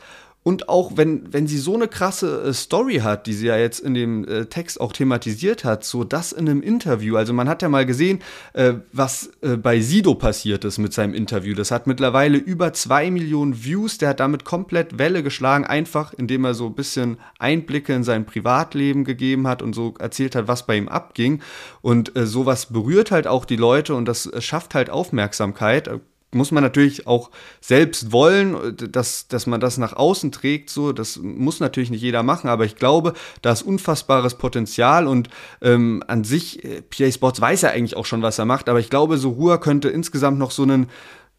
[0.47, 3.79] und auch wenn, wenn sie so eine krasse äh, Story hat, die sie ja jetzt
[3.79, 7.17] in dem äh, Text auch thematisiert hat, so das in einem Interview.
[7.17, 8.19] Also man hat ja mal gesehen,
[8.53, 9.31] äh, was
[9.63, 11.55] bei Sido passiert ist mit seinem Interview.
[11.55, 13.97] Das hat mittlerweile über zwei Millionen Views.
[13.97, 18.27] Der hat damit komplett Welle geschlagen, einfach indem er so ein bisschen Einblicke in sein
[18.27, 21.41] Privatleben gegeben hat und so erzählt hat, was bei ihm abging.
[21.81, 25.89] Und sowas berührt halt auch die Leute und das schafft halt Aufmerksamkeit
[26.35, 30.69] muss man natürlich auch selbst wollen, dass, dass man das nach außen trägt.
[30.69, 35.29] So, das muss natürlich nicht jeder machen, aber ich glaube, da ist unfassbares Potenzial und
[35.61, 38.79] ähm, an sich, äh, PA Sports weiß ja eigentlich auch schon, was er macht, aber
[38.79, 40.87] ich glaube, so Ruhr könnte insgesamt noch so einen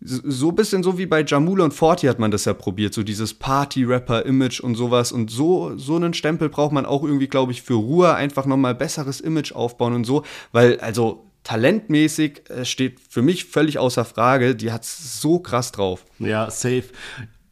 [0.00, 3.02] so ein bisschen so wie bei Jamule und Forti hat man das ja probiert, so
[3.02, 5.10] dieses Party-Rapper-Image und sowas.
[5.10, 8.74] Und so, so einen Stempel braucht man auch irgendwie, glaube ich, für Ruhe einfach nochmal
[8.74, 14.56] besseres Image aufbauen und so, weil, also talentmäßig äh, steht für mich völlig außer Frage.
[14.56, 16.04] Die hat so krass drauf.
[16.18, 16.84] Ja, safe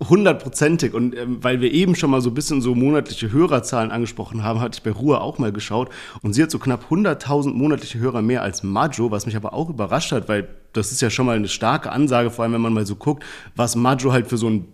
[0.09, 0.93] hundertprozentig.
[0.93, 4.61] Und ähm, weil wir eben schon mal so ein bisschen so monatliche Hörerzahlen angesprochen haben,
[4.61, 5.91] hatte ich bei Ruhe auch mal geschaut.
[6.23, 9.71] Und sie hat so knapp 100.000 monatliche Hörer mehr als Majo, was mich aber auch
[9.71, 12.75] überrascht hat, weil das ist ja schon mal eine starke Ansage, vor allem wenn man
[12.75, 14.67] mal so guckt, was Majo halt für so ein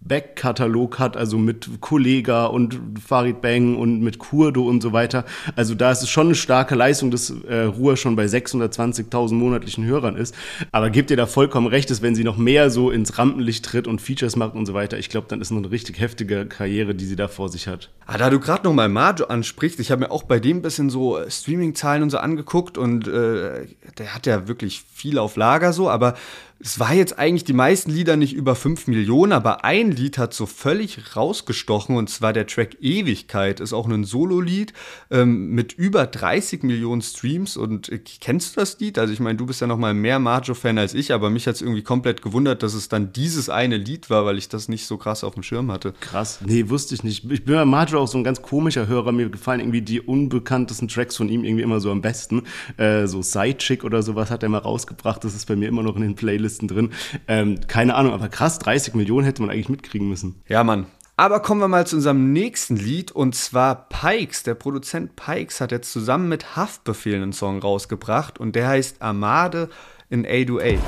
[0.00, 5.24] Backkatalog hat, also mit Kollega und Farid Bang und mit Kurdo und so weiter.
[5.56, 9.84] Also da ist es schon eine starke Leistung, dass äh, Ruhr schon bei 620.000 monatlichen
[9.84, 10.34] Hörern ist.
[10.72, 13.86] Aber gebt ihr da vollkommen recht, dass wenn sie noch mehr so ins Rampenlicht tritt
[13.86, 16.94] und Features macht und so weiter, ich glaube, dann ist noch eine richtig heftige Karriere,
[16.94, 17.90] die sie da vor sich hat.
[18.06, 20.62] Ah, da du gerade noch mal Majo ansprichst, ich habe mir auch bei dem ein
[20.62, 23.66] bisschen so äh, Streaming-Zahlen und so angeguckt und äh,
[23.98, 26.14] der hat ja wirklich viel auf Lager so, aber
[26.60, 30.34] es war jetzt eigentlich die meisten Lieder nicht über 5 Millionen, aber ein Lied hat
[30.34, 33.60] so völlig rausgestochen und zwar der Track Ewigkeit.
[33.60, 34.72] Ist auch ein Solo-Lied
[35.10, 37.56] ähm, mit über 30 Millionen Streams.
[37.56, 38.98] Und äh, kennst du das Lied?
[38.98, 41.54] Also, ich meine, du bist ja noch mal mehr Majo-Fan als ich, aber mich hat
[41.54, 44.86] es irgendwie komplett gewundert, dass es dann dieses eine Lied war, weil ich das nicht
[44.86, 45.94] so krass auf dem Schirm hatte.
[46.00, 46.40] Krass.
[46.44, 47.30] Nee, wusste ich nicht.
[47.30, 49.12] Ich bin bei Majo auch so ein ganz komischer Hörer.
[49.12, 52.42] Mir gefallen irgendwie die unbekanntesten Tracks von ihm irgendwie immer so am besten.
[52.78, 55.22] Äh, so Sidechick oder sowas hat er mal rausgebracht.
[55.22, 56.92] Das ist bei mir immer noch in den Playlists Listen drin.
[57.26, 60.42] Ähm, keine Ahnung, aber krass, 30 Millionen hätte man eigentlich mitkriegen müssen.
[60.48, 60.86] Ja, Mann.
[61.18, 64.44] Aber kommen wir mal zu unserem nächsten Lied und zwar Pikes.
[64.44, 69.68] Der Produzent Pikes hat jetzt zusammen mit Haftbefehl einen Song rausgebracht und der heißt Amade
[70.08, 70.78] in 808.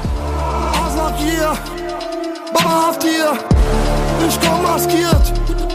[0.86, 1.52] Asad hier,
[2.54, 3.32] Baba Haft hier,
[4.26, 5.32] ich komm maskiert,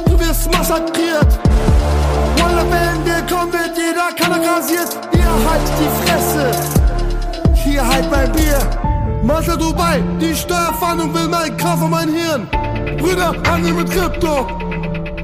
[0.08, 1.40] du wirst massakriert.
[2.40, 4.98] Walla, wenn wir kommen, wird jeder Kanne rasiert.
[5.14, 6.52] Ihr halt die Fresse,
[7.62, 8.95] hier halt mein Bier.
[9.26, 12.48] Mascha Dubai, die Steuerfahndung will mein Kraft und mein Hirn.
[13.00, 14.46] Brüder, Handel mit Krypto.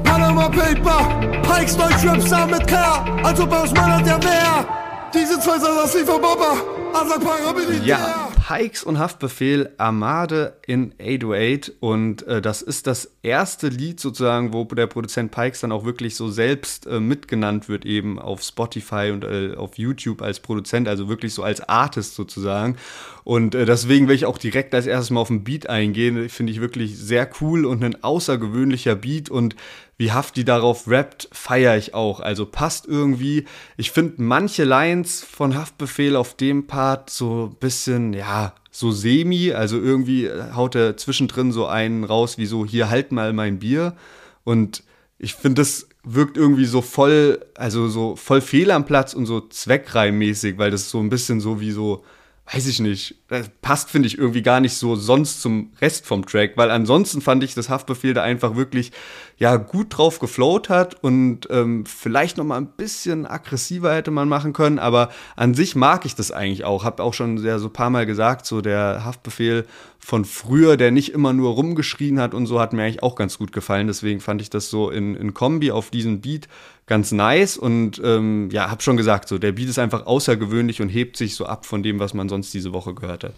[0.02, 4.66] Panama Paper, Pikes Deutschrap mit K, als ob er aus meiner der wär.
[5.14, 6.56] Diese zwei sind das von Baba,
[6.92, 7.86] Paramilitär.
[7.86, 14.52] Ja, Pikes und Haftbefehl Armade in 808 und äh, das ist das erste Lied sozusagen,
[14.52, 19.10] wo der Produzent Pikes dann auch wirklich so selbst äh, mitgenannt wird, eben auf Spotify
[19.12, 22.76] und äh, auf YouTube als Produzent, also wirklich so als Artist sozusagen.
[23.24, 26.28] Und äh, deswegen will ich auch direkt als erstes mal auf den Beat eingehen.
[26.28, 29.56] Finde ich wirklich sehr cool und ein außergewöhnlicher Beat und
[29.96, 32.18] wie Hafti darauf rappt, feiere ich auch.
[32.18, 33.44] Also passt irgendwie.
[33.76, 39.52] Ich finde manche Lines von Haftbefehl auf dem Part so ein bisschen, ja, so semi.
[39.52, 43.94] Also irgendwie haut er zwischendrin so einen raus, wie so, hier halt mal mein Bier.
[44.42, 44.82] Und
[45.18, 49.40] ich finde, das wirkt irgendwie so voll, also so voll fehl am Platz und so
[49.40, 52.02] zweckreimmäßig, weil das so ein bisschen so wie so
[52.50, 56.26] weiß ich nicht, das passt, finde ich, irgendwie gar nicht so sonst zum Rest vom
[56.26, 58.90] Track, weil ansonsten fand ich, dass Haftbefehl da einfach wirklich,
[59.38, 64.28] ja, gut drauf geflowt hat und ähm, vielleicht noch mal ein bisschen aggressiver hätte man
[64.28, 66.84] machen können, aber an sich mag ich das eigentlich auch.
[66.84, 69.64] Hab auch schon sehr so ein paar Mal gesagt, so der Haftbefehl
[69.98, 73.38] von früher, der nicht immer nur rumgeschrien hat und so, hat mir eigentlich auch ganz
[73.38, 73.86] gut gefallen.
[73.86, 76.48] Deswegen fand ich das so in, in Kombi auf diesen Beat
[76.92, 80.90] ganz nice und ähm, ja, hab schon gesagt, so der Beat ist einfach außergewöhnlich und
[80.90, 83.32] hebt sich so ab von dem, was man sonst diese Woche gehört hat.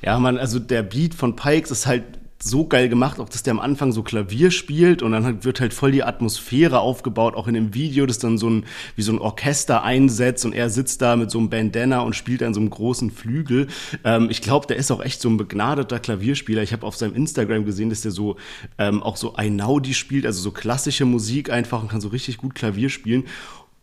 [0.00, 2.04] Ja, man, also der Beat von Pikes ist halt
[2.44, 5.72] so geil gemacht, auch dass der am Anfang so Klavier spielt und dann wird halt
[5.72, 9.18] voll die Atmosphäre aufgebaut, auch in dem Video, das dann so ein, wie so ein
[9.18, 12.68] Orchester einsetzt und er sitzt da mit so einem Bandana und spielt an so einem
[12.68, 13.68] großen Flügel.
[14.04, 16.62] Ähm, ich glaube, der ist auch echt so ein begnadeter Klavierspieler.
[16.62, 18.36] Ich habe auf seinem Instagram gesehen, dass der so
[18.76, 22.54] ähm, auch so Einaudi spielt, also so klassische Musik einfach und kann so richtig gut
[22.54, 23.24] Klavier spielen.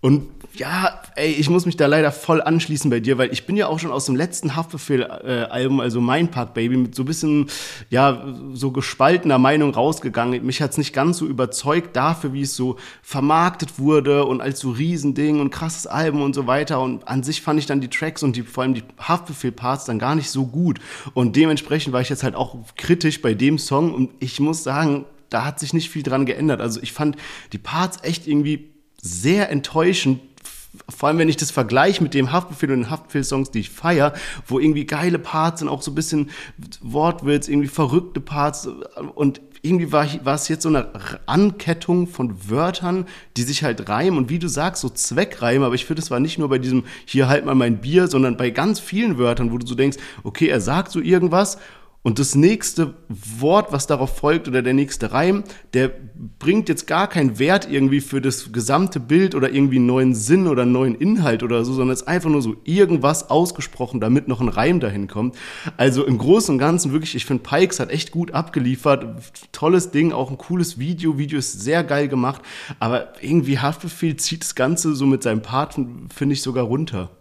[0.02, 3.56] Und ja, ey, ich muss mich da leider voll anschließen bei dir, weil ich bin
[3.56, 7.50] ja auch schon aus dem letzten Haftbefehl-Album, also Mein Park Baby, mit so bisschen,
[7.90, 10.46] ja, so gespaltener Meinung rausgegangen.
[10.46, 14.72] Mich hat's nicht ganz so überzeugt dafür, wie es so vermarktet wurde und als so
[14.72, 16.82] Riesending und krasses Album und so weiter.
[16.82, 20.00] Und an sich fand ich dann die Tracks und die, vor allem die Haftbefehl-Parts dann
[20.00, 20.80] gar nicht so gut.
[21.14, 25.06] Und dementsprechend war ich jetzt halt auch kritisch bei dem Song und ich muss sagen,
[25.30, 26.60] da hat sich nicht viel dran geändert.
[26.60, 27.16] Also ich fand
[27.54, 28.71] die Parts echt irgendwie
[29.02, 30.20] sehr enttäuschend,
[30.88, 34.14] vor allem wenn ich das vergleiche mit dem Haftbefehl und den Haftbefehl-Songs, die ich feiere,
[34.48, 36.30] wo irgendwie geile Parts sind, auch so ein bisschen
[36.82, 38.70] Wortwitz, irgendwie verrückte Parts
[39.16, 40.90] und irgendwie war, war es jetzt so eine
[41.28, 43.06] Ankettung von Wörtern,
[43.38, 46.20] die sich halt reimen und wie du sagst, so Zweckreimen, aber ich finde, es war
[46.20, 49.58] nicht nur bei diesem hier halt mal mein Bier, sondern bei ganz vielen Wörtern, wo
[49.58, 51.60] du so denkst, okay, er sagt so irgendwas
[52.04, 55.44] Und das nächste Wort, was darauf folgt, oder der nächste Reim,
[55.76, 55.92] der
[56.40, 60.48] bringt jetzt gar keinen Wert irgendwie für das gesamte Bild oder irgendwie einen neuen Sinn
[60.48, 64.28] oder einen neuen Inhalt oder so, sondern es ist einfach nur so irgendwas ausgesprochen, damit
[64.28, 65.36] noch ein Reim dahin kommt.
[65.78, 69.06] Also im Großen und Ganzen wirklich, ich finde, Pikes hat echt gut abgeliefert.
[69.52, 71.20] Tolles Ding, auch ein cooles Video.
[71.20, 72.42] Video ist sehr geil gemacht.
[72.80, 77.12] Aber irgendwie Haftbefehl zieht das Ganze so mit seinem Part, finde ich, sogar runter.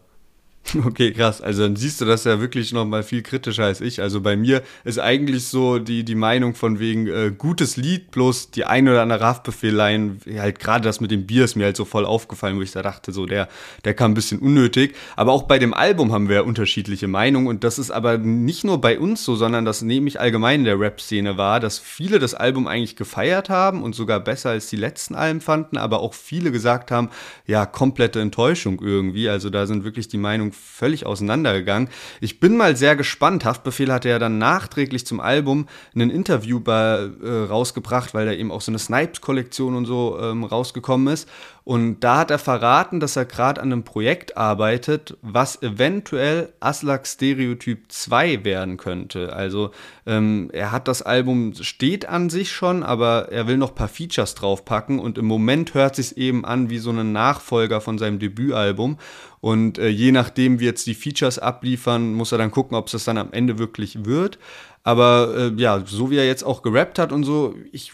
[0.87, 1.41] Okay, krass.
[1.41, 4.01] Also dann siehst du das ja wirklich noch mal viel kritischer als ich.
[4.01, 8.51] Also bei mir ist eigentlich so die, die Meinung von wegen äh, gutes Lied, bloß
[8.51, 11.85] die ein oder andere Haftbefehl-Line, halt gerade das mit dem Bier ist mir halt so
[11.85, 13.49] voll aufgefallen, wo ich da dachte, so der,
[13.85, 14.95] der kam ein bisschen unnötig.
[15.17, 18.81] Aber auch bei dem Album haben wir unterschiedliche Meinungen und das ist aber nicht nur
[18.81, 22.35] bei uns so, sondern das nehme ich allgemein in der Rap-Szene wahr, dass viele das
[22.35, 26.53] Album eigentlich gefeiert haben und sogar besser als die letzten Alben fanden, aber auch viele
[26.53, 27.11] gesagt haben,
[27.47, 29.29] ja, komplette Enttäuschung irgendwie.
[29.29, 31.89] Also da sind wirklich die Meinungen völlig auseinandergegangen.
[32.21, 33.45] Ich bin mal sehr gespannt.
[33.45, 38.51] Haftbefehl hatte ja dann nachträglich zum Album ein Interview bei, äh, rausgebracht, weil da eben
[38.51, 41.29] auch so eine Snipes-Kollektion und so ähm, rausgekommen ist.
[41.65, 47.07] Und da hat er verraten, dass er gerade an einem Projekt arbeitet, was eventuell Aslak
[47.07, 49.33] Stereotyp 2 werden könnte.
[49.33, 49.71] Also
[50.07, 53.89] ähm, er hat das Album, steht an sich schon, aber er will noch ein paar
[53.89, 58.19] Features draufpacken und im Moment hört sich eben an wie so ein Nachfolger von seinem
[58.19, 58.99] Debütalbum.
[59.41, 62.93] Und äh, je nachdem, wie jetzt die Features abliefern, muss er dann gucken, ob es
[62.93, 64.39] das dann am Ende wirklich wird.
[64.83, 67.93] Aber äh, ja, so wie er jetzt auch gerappt hat und so, ich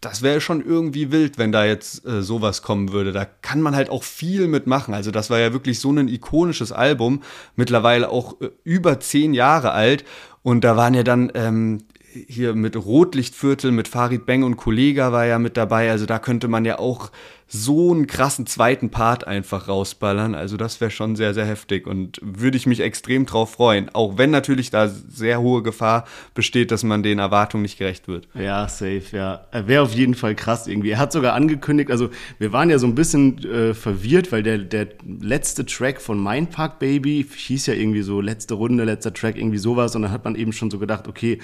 [0.00, 3.12] das wäre schon irgendwie wild, wenn da jetzt äh, sowas kommen würde.
[3.12, 4.94] Da kann man halt auch viel mitmachen.
[4.94, 7.22] Also das war ja wirklich so ein ikonisches Album,
[7.54, 10.04] mittlerweile auch äh, über zehn Jahre alt.
[10.42, 11.82] Und da waren ja dann ähm,
[12.28, 15.90] hier mit Rotlichtviertel, mit Farid Beng und Kollega war ja mit dabei.
[15.90, 17.10] Also da könnte man ja auch
[17.48, 20.34] so einen krassen zweiten Part einfach rausballern.
[20.34, 23.88] Also das wäre schon sehr, sehr heftig und würde ich mich extrem drauf freuen.
[23.94, 28.28] Auch wenn natürlich da sehr hohe Gefahr besteht, dass man den Erwartungen nicht gerecht wird.
[28.34, 29.46] Ja, safe, ja.
[29.52, 30.90] Wäre auf jeden Fall krass irgendwie.
[30.90, 34.58] Er hat sogar angekündigt, also wir waren ja so ein bisschen äh, verwirrt, weil der,
[34.58, 39.58] der letzte Track von Mindpark Baby hieß ja irgendwie so letzte Runde, letzter Track, irgendwie
[39.58, 39.94] sowas.
[39.94, 41.38] Und dann hat man eben schon so gedacht, okay,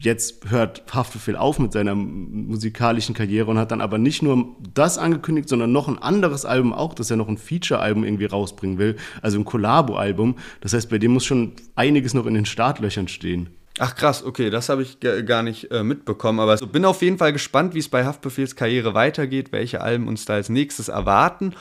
[0.00, 4.98] jetzt hört Haftbefehl auf mit seiner musikalischen Karriere und hat dann aber nicht nur das
[4.98, 8.96] angekündigt, sondern noch ein anderes Album auch, dass er noch ein Feature-Album irgendwie rausbringen will,
[9.22, 10.36] also ein Collabo-Album.
[10.60, 13.50] Das heißt, bei dem muss schon einiges noch in den Startlöchern stehen.
[13.78, 17.18] Ach krass, okay, das habe ich gar nicht äh, mitbekommen, aber so bin auf jeden
[17.18, 21.52] Fall gespannt, wie es bei Haftbefehls Karriere weitergeht, welche Alben uns da als nächstes erwarten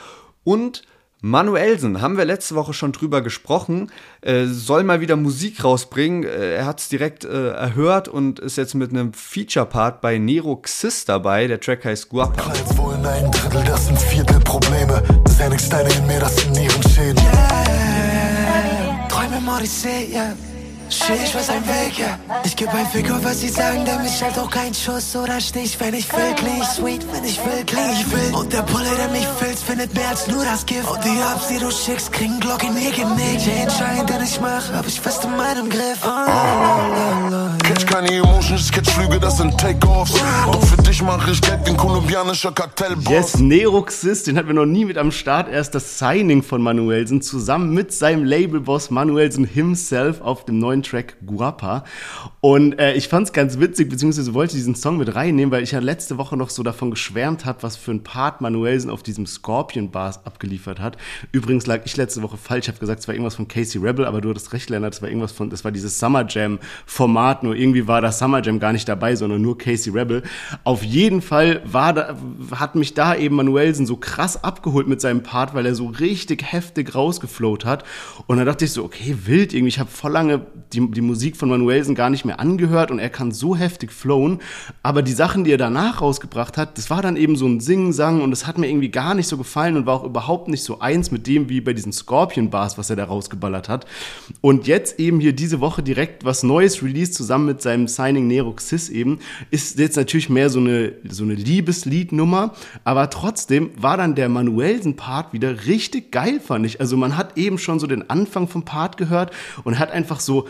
[0.43, 0.83] und
[1.21, 6.23] Manuelsen, haben wir letzte Woche schon drüber gesprochen, äh, soll mal wieder Musik rausbringen.
[6.23, 10.57] Äh, er hat es direkt äh, erhört und ist jetzt mit einem Feature-Part bei Nero
[10.57, 11.47] Xis dabei.
[11.47, 12.41] Der Track heißt Guapa.
[12.41, 15.01] Kleid wohl in ein Drittel, das sind Viertel Probleme.
[15.23, 17.17] Das ist ja Steine in mir, das sind Nierenschäden.
[17.23, 19.07] Yeah.
[19.07, 20.35] Träume Morrissey, yeah.
[20.89, 22.19] Shit, ich weiß ein Weg, ja.
[22.43, 25.41] Ich geb ein Fick auf, was sie sagen, denn mich halt auch kein Schuss oder
[25.41, 28.35] Stich, wenn ich will, kling ich sweet, wenn ich will, kling ich will.
[28.35, 30.89] Und der Pulle, der mich filzt, findet mehr als nur das Gift.
[30.89, 33.39] Und die Ups, die du schickst, kriegen Glock in ihr Genick.
[33.39, 35.99] Je Entscheidung, den ich mach, hab ich fest in meinem Griff.
[36.03, 40.13] Oh, oh, oh, Catch keine Emotions, catch Flüge, das sind Takeoffs.
[40.45, 43.11] Doch für dich mach ich Geld, den kolumbianischer Kartellboss.
[43.11, 45.49] Yes, Neroxis, den hatten wir noch nie mit am Start.
[45.49, 50.83] Erst das Signing von Manuelsen zusammen mit seinem Labelboss Manuelsen himself auf dem neuen neuen
[50.83, 51.83] Track Guapa.
[52.41, 55.71] Und äh, ich fand es ganz witzig, beziehungsweise wollte diesen Song mit reinnehmen, weil ich
[55.71, 59.25] ja letzte Woche noch so davon geschwärmt habe, was für ein Part Manuelsen auf diesem
[59.25, 60.97] Scorpion Bars abgeliefert hat.
[61.31, 64.05] Übrigens lag ich letzte Woche falsch, ich habe gesagt, es war irgendwas von Casey Rebel,
[64.05, 67.43] aber du hattest recht, Lennart, es war irgendwas von, das war dieses Summer Jam Format,
[67.43, 70.23] nur irgendwie war das Summer Jam gar nicht dabei, sondern nur Casey Rebel.
[70.63, 72.15] Auf jeden Fall war da,
[72.51, 76.43] hat mich da eben Manuelsen so krass abgeholt mit seinem Part, weil er so richtig
[76.43, 77.83] heftig rausgeflowt hat.
[78.27, 81.37] Und da dachte ich so, okay, wild irgendwie, ich habe voll lange die, die Musik
[81.37, 84.39] von Manuelsen gar nicht mehr angehört und er kann so heftig flowen.
[84.83, 88.21] Aber die Sachen, die er danach rausgebracht hat, das war dann eben so ein Singen-Sang
[88.21, 90.79] und das hat mir irgendwie gar nicht so gefallen und war auch überhaupt nicht so
[90.79, 93.85] eins mit dem wie bei diesen Scorpion-Bars, was er da rausgeballert hat.
[94.41, 98.53] Und jetzt eben hier diese Woche direkt was Neues released, zusammen mit seinem Signing Nero
[98.53, 99.19] Xis eben,
[99.51, 105.33] ist jetzt natürlich mehr so eine, so eine Liebesliednummer, aber trotzdem war dann der Manuelsen-Part
[105.33, 106.79] wieder richtig geil, fand ich.
[106.79, 109.31] Also man hat eben schon so den Anfang vom Part gehört
[109.63, 110.47] und hat einfach so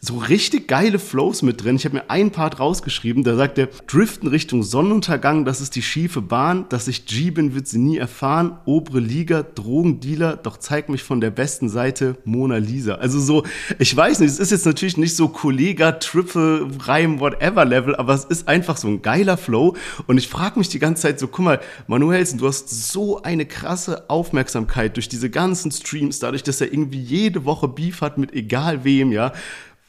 [0.00, 1.76] so richtig geile Flows mit drin.
[1.76, 5.82] Ich habe mir einen Part rausgeschrieben, da sagt er, Driften Richtung Sonnenuntergang, das ist die
[5.82, 10.88] schiefe Bahn, dass ich G bin, wird sie nie erfahren, obere Liga, Drogendealer, doch zeig
[10.88, 12.94] mich von der besten Seite, Mona Lisa.
[12.94, 13.44] Also so,
[13.78, 18.14] ich weiß nicht, es ist jetzt natürlich nicht so Kollega, Triple, Reim, whatever Level, aber
[18.14, 21.28] es ist einfach so ein geiler Flow und ich frage mich die ganze Zeit so,
[21.28, 26.60] guck mal, Manuelsen, du hast so eine krasse Aufmerksamkeit durch diese ganzen Streams, dadurch, dass
[26.60, 29.32] er irgendwie jede Woche Beef hat mit egal wem, ja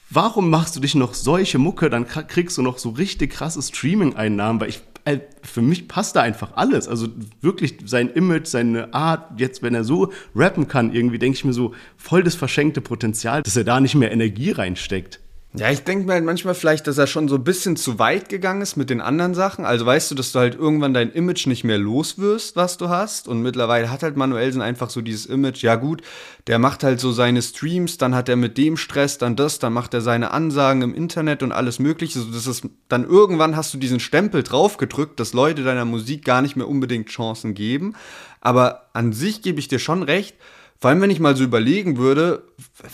[0.09, 4.59] warum machst du dich noch solche Mucke, dann kriegst du noch so richtig krasse Streaming-Einnahmen,
[4.59, 6.87] weil ich, äh, für mich passt da einfach alles.
[6.87, 7.07] Also
[7.41, 11.53] wirklich sein Image, seine Art, jetzt wenn er so rappen kann, irgendwie denke ich mir
[11.53, 15.19] so, voll das verschenkte Potenzial, dass er da nicht mehr Energie reinsteckt.
[15.55, 18.29] Ja, ich denke mir halt manchmal vielleicht, dass er schon so ein bisschen zu weit
[18.29, 19.65] gegangen ist mit den anderen Sachen.
[19.65, 22.89] Also weißt du, dass du halt irgendwann dein Image nicht mehr los wirst, was du
[22.89, 23.27] hast.
[23.27, 26.03] Und mittlerweile hat halt Manuelsen einfach so dieses Image, ja gut,
[26.45, 29.73] der macht halt so seine Streams, dann hat er mit dem Stress, dann das, dann
[29.73, 32.19] macht er seine Ansagen im Internet und alles mögliche.
[32.19, 36.43] So, das ist, dann irgendwann hast du diesen Stempel draufgedrückt, dass Leute deiner Musik gar
[36.43, 37.95] nicht mehr unbedingt Chancen geben.
[38.39, 40.35] Aber an sich gebe ich dir schon recht,
[40.79, 42.43] vor allem, wenn ich mal so überlegen würde,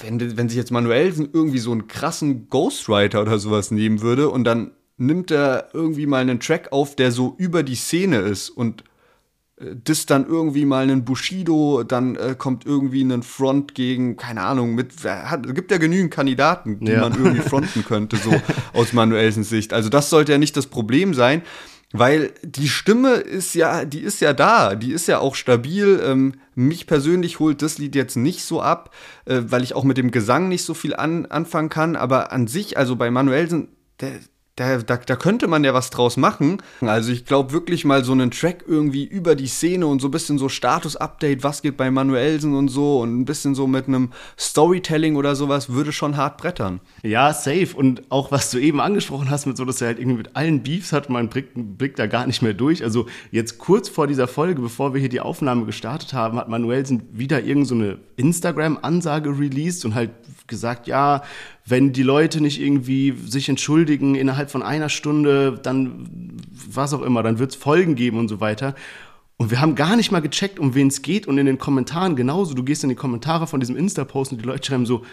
[0.02, 4.44] wenn, wenn sich jetzt Manuelsen irgendwie so einen krassen Ghostwriter oder sowas nehmen würde und
[4.44, 8.84] dann nimmt er irgendwie mal einen Track auf, der so über die Szene ist und
[9.58, 14.42] äh, das dann irgendwie mal einen Bushido, dann äh, kommt irgendwie ein Front gegen, keine
[14.42, 17.02] Ahnung, mit, hat, gibt ja genügend Kandidaten, die ja.
[17.02, 18.34] man irgendwie fronten könnte, so
[18.74, 19.74] aus Manuelsens Sicht.
[19.74, 21.44] Also das sollte ja nicht das Problem sein.
[22.00, 26.02] Weil die Stimme ist ja, die ist ja da, die ist ja auch stabil.
[26.04, 28.94] Ähm, mich persönlich holt das Lied jetzt nicht so ab,
[29.26, 31.96] äh, weil ich auch mit dem Gesang nicht so viel an, anfangen kann.
[31.96, 34.12] Aber an sich, also bei Manuelsen, der,
[34.56, 36.62] da, da, da könnte man ja was draus machen.
[36.80, 40.12] Also ich glaube wirklich mal so einen Track irgendwie über die Szene und so ein
[40.12, 44.12] bisschen so Status-Update, was geht bei Manuelsen und so und ein bisschen so mit einem
[44.40, 46.80] Storytelling oder sowas würde schon hart brettern.
[47.04, 47.76] Ja, safe.
[47.76, 50.64] Und auch was du eben angesprochen hast, mit so, dass er halt irgendwie mit allen
[50.64, 52.82] Beefs hat, man blickt, blickt da gar nicht mehr durch.
[52.82, 57.10] Also jetzt kurz vor dieser Folge, bevor wir hier die Aufnahme gestartet haben, hat Manuelsen
[57.12, 60.12] wieder irgendeine so Instagram-Ansage released und halt
[60.48, 61.24] gesagt, ja,
[61.68, 66.38] wenn die Leute nicht irgendwie sich entschuldigen innerhalb von einer Stunde, dann
[66.70, 68.76] was auch immer, dann wird es Folgen geben und so weiter.
[69.38, 71.28] Und wir haben gar nicht mal gecheckt, um wen es geht.
[71.28, 72.54] Und in den Kommentaren genauso.
[72.54, 75.04] Du gehst in die Kommentare von diesem Insta-Post und die Leute schreiben so,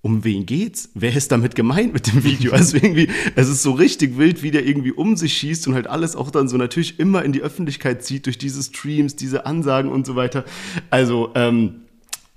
[0.00, 0.90] um wen geht's?
[0.94, 2.52] Wer ist damit gemeint mit dem Video?
[2.52, 5.88] Also irgendwie, es ist so richtig wild, wie der irgendwie um sich schießt und halt
[5.88, 9.90] alles auch dann so natürlich immer in die Öffentlichkeit zieht durch diese Streams, diese Ansagen
[9.90, 10.44] und so weiter.
[10.90, 11.82] Also, ähm,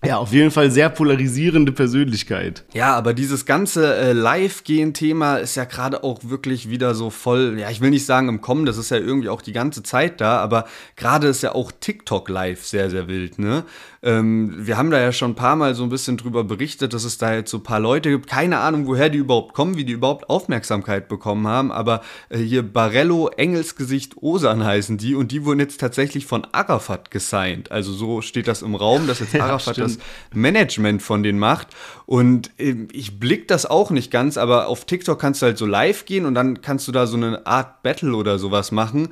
[0.04, 2.64] ja, auf jeden Fall sehr polarisierende Persönlichkeit.
[2.74, 7.70] Ja, aber dieses ganze äh, Live-Gehen-Thema ist ja gerade auch wirklich wieder so voll, ja,
[7.70, 10.40] ich will nicht sagen im Kommen, das ist ja irgendwie auch die ganze Zeit da,
[10.40, 13.64] aber gerade ist ja auch TikTok live sehr, sehr wild, ne?
[14.04, 17.04] Ähm, wir haben da ja schon ein paar Mal so ein bisschen drüber berichtet, dass
[17.04, 18.28] es da jetzt so ein paar Leute gibt.
[18.28, 21.72] Keine Ahnung, woher die überhaupt kommen, wie die überhaupt Aufmerksamkeit bekommen haben.
[21.72, 25.14] Aber äh, hier Barello, Engelsgesicht, Osan heißen die.
[25.14, 27.72] Und die wurden jetzt tatsächlich von Arafat gesigned.
[27.72, 30.00] Also so steht das im Raum, dass jetzt Arafat ja, das
[30.34, 31.68] Management von denen macht.
[32.08, 35.68] Und äh, ich blick das auch nicht ganz, aber auf TikTok kannst du halt so
[35.68, 39.10] live gehen und dann kannst du da so eine Art Battle oder sowas machen.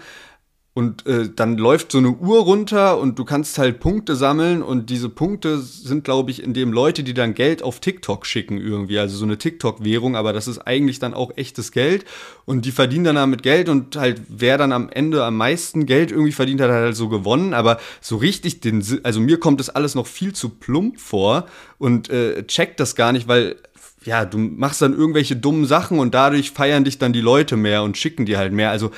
[0.79, 4.89] Und äh, dann läuft so eine Uhr runter und du kannst halt Punkte sammeln und
[4.89, 8.97] diese Punkte sind, glaube ich, in dem Leute, die dann Geld auf TikTok schicken irgendwie,
[8.97, 12.05] also so eine TikTok-Währung, aber das ist eigentlich dann auch echtes Geld.
[12.45, 16.11] Und die verdienen dann damit Geld und halt wer dann am Ende am meisten Geld
[16.11, 19.69] irgendwie verdient hat, hat halt so gewonnen, aber so richtig den, also mir kommt das
[19.69, 23.57] alles noch viel zu plump vor und äh, checkt das gar nicht, weil
[24.05, 27.83] ja, du machst dann irgendwelche dummen Sachen und dadurch feiern dich dann die Leute mehr
[27.83, 28.91] und schicken dir halt mehr, also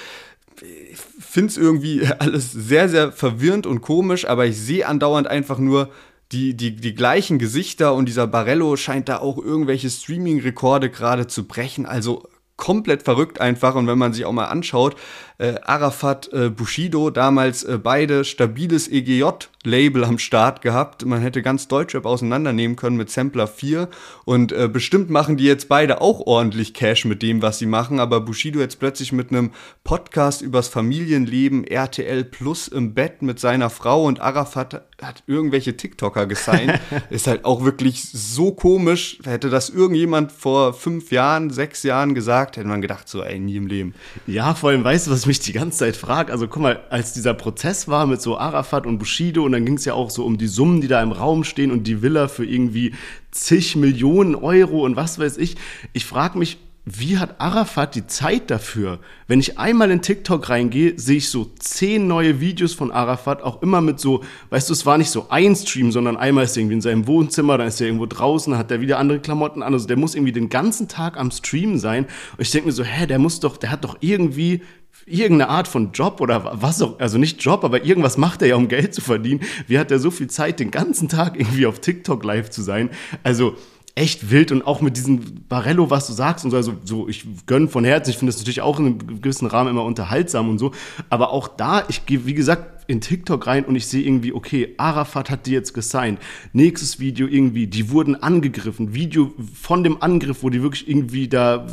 [1.32, 5.90] finde es irgendwie alles sehr, sehr verwirrend und komisch, aber ich sehe andauernd einfach nur
[6.32, 11.46] die, die, die gleichen Gesichter und dieser Barello scheint da auch irgendwelche Streaming-Rekorde gerade zu
[11.46, 11.86] brechen.
[11.86, 12.24] Also
[12.56, 13.76] komplett verrückt einfach.
[13.76, 14.96] Und wenn man sich auch mal anschaut,
[15.42, 21.04] äh, Arafat, äh, Bushido, damals äh, beide stabiles EGJ-Label am Start gehabt.
[21.04, 23.90] Man hätte ganz Deutschrap auseinandernehmen können mit Sampler 4.
[24.24, 28.00] Und äh, bestimmt machen die jetzt beide auch ordentlich Cash mit dem, was sie machen.
[28.00, 29.50] Aber Bushido jetzt plötzlich mit einem
[29.84, 36.28] Podcast übers Familienleben, RTL Plus im Bett mit seiner Frau und Arafat hat irgendwelche TikToker
[36.28, 36.80] gesigned.
[37.10, 39.18] ist halt auch wirklich so komisch.
[39.24, 43.56] Hätte das irgendjemand vor fünf Jahren, sechs Jahren gesagt, hätte man gedacht, so, ey, nie
[43.56, 43.96] im Leben.
[44.28, 46.32] Ja, vor allem, weißt du, was ich mich die ganze Zeit frage?
[46.32, 49.76] Also, guck mal, als dieser Prozess war mit so Arafat und Bushido und dann ging
[49.76, 52.28] es ja auch so um die Summen, die da im Raum stehen und die Villa
[52.28, 52.94] für irgendwie
[53.32, 55.56] zig Millionen Euro und was weiß ich.
[55.94, 59.00] Ich frage mich, wie hat Arafat die Zeit dafür?
[59.28, 63.62] Wenn ich einmal in TikTok reingehe, sehe ich so zehn neue Videos von Arafat, auch
[63.62, 66.62] immer mit so, weißt du, es war nicht so ein Stream, sondern einmal ist er
[66.62, 69.74] irgendwie in seinem Wohnzimmer, dann ist er irgendwo draußen, hat er wieder andere Klamotten an.
[69.74, 72.06] Also der muss irgendwie den ganzen Tag am Stream sein.
[72.06, 74.62] Und ich denke mir so, hä, der muss doch, der hat doch irgendwie
[75.06, 78.56] irgendeine Art von Job oder was auch, also nicht Job, aber irgendwas macht er ja,
[78.56, 79.42] um Geld zu verdienen.
[79.68, 82.90] Wie hat er so viel Zeit, den ganzen Tag irgendwie auf TikTok live zu sein?
[83.24, 83.56] Also,
[83.96, 87.26] echt wild und auch mit diesem Barello, was du sagst und so, also so, ich
[87.46, 90.60] gönne von Herzen, ich finde das natürlich auch in einem gewissen Rahmen immer unterhaltsam und
[90.60, 90.72] so,
[91.10, 95.30] aber auch da, ich wie gesagt, in TikTok rein und ich sehe irgendwie, okay, Arafat
[95.30, 96.20] hat die jetzt gesigned.
[96.54, 98.94] Nächstes Video irgendwie, die wurden angegriffen.
[98.94, 101.68] Video von dem Angriff, wo die wirklich irgendwie da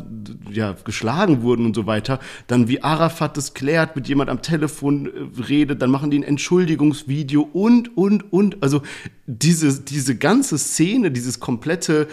[0.50, 2.20] ja, geschlagen wurden und so weiter.
[2.46, 6.22] Dann wie Arafat das klärt, mit jemand am Telefon äh, redet, dann machen die ein
[6.22, 8.62] Entschuldigungsvideo und, und, und.
[8.62, 8.82] Also
[9.26, 12.08] diese, diese ganze Szene, dieses komplette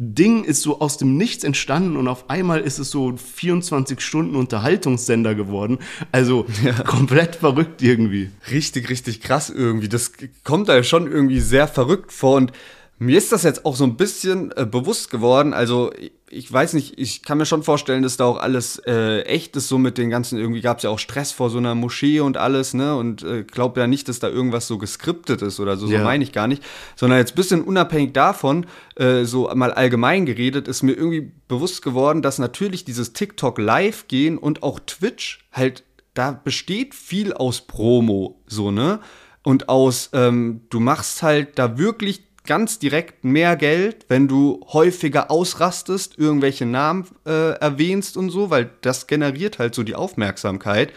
[0.00, 4.36] Ding ist so aus dem Nichts entstanden und auf einmal ist es so 24 Stunden
[4.36, 5.78] Unterhaltungssender geworden.
[6.12, 6.72] Also ja.
[6.84, 8.30] komplett verrückt irgendwie.
[8.48, 9.88] Richtig, richtig krass irgendwie.
[9.88, 10.12] Das
[10.44, 12.52] kommt da schon irgendwie sehr verrückt vor und
[13.00, 15.54] mir ist das jetzt auch so ein bisschen äh, bewusst geworden.
[15.54, 15.92] Also,
[16.30, 19.68] ich weiß nicht, ich kann mir schon vorstellen, dass da auch alles äh, echt ist,
[19.68, 22.36] so mit den ganzen, irgendwie gab es ja auch Stress vor so einer Moschee und
[22.36, 22.96] alles, ne?
[22.96, 25.98] Und äh, glaube ja nicht, dass da irgendwas so geskriptet ist oder so, ja.
[25.98, 26.62] so meine ich gar nicht.
[26.96, 31.82] Sondern jetzt ein bisschen unabhängig davon, äh, so mal allgemein geredet, ist mir irgendwie bewusst
[31.82, 35.84] geworden, dass natürlich dieses TikTok live gehen und auch Twitch halt,
[36.14, 38.98] da besteht viel aus Promo, so, ne?
[39.44, 45.30] Und aus, ähm, du machst halt da wirklich ganz direkt mehr Geld, wenn du häufiger
[45.30, 50.92] ausrastest, irgendwelche Namen äh, erwähnst und so, weil das generiert halt so die Aufmerksamkeit.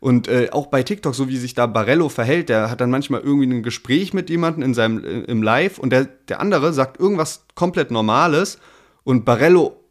[0.00, 3.20] Und äh, auch bei TikTok, so wie sich da Barello verhält, der hat dann manchmal
[3.20, 7.00] irgendwie ein Gespräch mit jemandem in seinem, äh, im Live und der, der andere sagt
[7.00, 8.58] irgendwas komplett Normales
[9.04, 9.85] und Barello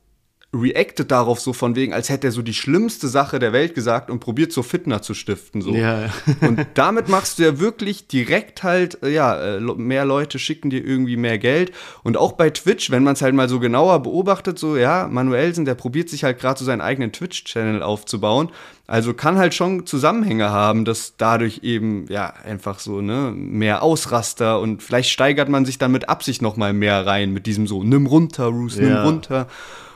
[0.56, 4.10] reactet darauf so von wegen, als hätte er so die schlimmste Sache der Welt gesagt
[4.10, 5.62] und probiert so Fitner zu stiften.
[5.62, 5.74] So.
[5.74, 6.10] Ja.
[6.41, 10.84] und damit machst du ja wirklich direkt halt, äh, ja, äh, mehr Leute schicken dir
[10.84, 11.72] irgendwie mehr Geld.
[12.03, 15.66] Und auch bei Twitch, wenn man es halt mal so genauer beobachtet, so, ja, Manuelsen,
[15.66, 18.49] der probiert sich halt gerade so seinen eigenen Twitch-Channel aufzubauen.
[18.88, 24.60] Also kann halt schon Zusammenhänge haben, dass dadurch eben, ja, einfach so, ne, mehr Ausraster
[24.60, 27.84] und vielleicht steigert man sich dann mit Absicht noch mal mehr rein mit diesem so,
[27.84, 29.03] nimm runter, Roos, nimm ja.
[29.03, 29.47] runter.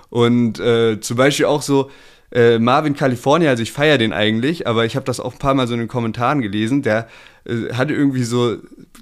[0.10, 1.90] Und äh, zum Beispiel auch so
[2.32, 5.54] äh, Marvin California, also ich feiere den eigentlich, aber ich habe das auch ein paar
[5.54, 7.08] Mal so in den Kommentaren gelesen, der
[7.74, 8.58] hatte irgendwie so,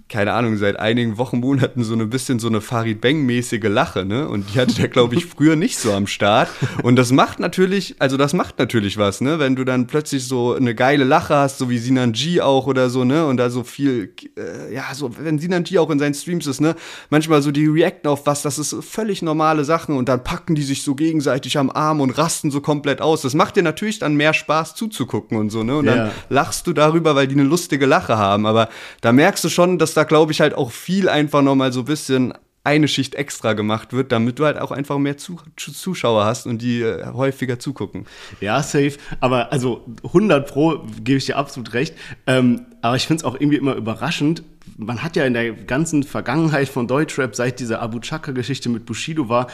[0.09, 4.27] keine Ahnung, seit einigen Wochen, Monaten so ein bisschen so eine Farid Bang-mäßige Lache, ne?
[4.27, 6.49] Und die hatte der, glaube ich, früher nicht so am Start.
[6.83, 9.39] Und das macht natürlich, also das macht natürlich was, ne?
[9.39, 12.89] Wenn du dann plötzlich so eine geile Lache hast, so wie Sinan G auch oder
[12.89, 13.25] so, ne?
[13.25, 16.61] Und da so viel, äh, ja, so, wenn Sinan G auch in seinen Streams ist,
[16.61, 16.75] ne?
[17.09, 20.63] Manchmal so die reacten auf was, das ist völlig normale Sachen und dann packen die
[20.63, 23.23] sich so gegenseitig am Arm und rasten so komplett aus.
[23.23, 25.77] Das macht dir natürlich dann mehr Spaß zuzugucken und so, ne?
[25.77, 28.45] Und dann lachst du darüber, weil die eine lustige Lache haben haben.
[28.45, 28.69] Aber
[29.01, 31.85] da merkst du schon, dass da, glaube ich, halt auch viel einfach nochmal so ein
[31.85, 32.33] bisschen
[32.67, 36.81] eine Schicht extra gemacht wird, damit du halt auch einfach mehr Zuschauer hast und die
[36.81, 38.05] äh, häufiger zugucken.
[38.41, 38.97] Ja, safe.
[39.21, 41.95] Aber also 100 Pro gebe ich dir absolut recht.
[42.27, 44.43] Ähm, aber ich finde es auch irgendwie immer überraschend,
[44.78, 49.28] man hat ja in der ganzen Vergangenheit von Deutschrap, seit dieser Abu Chaka-Geschichte mit Bushido
[49.28, 49.47] war,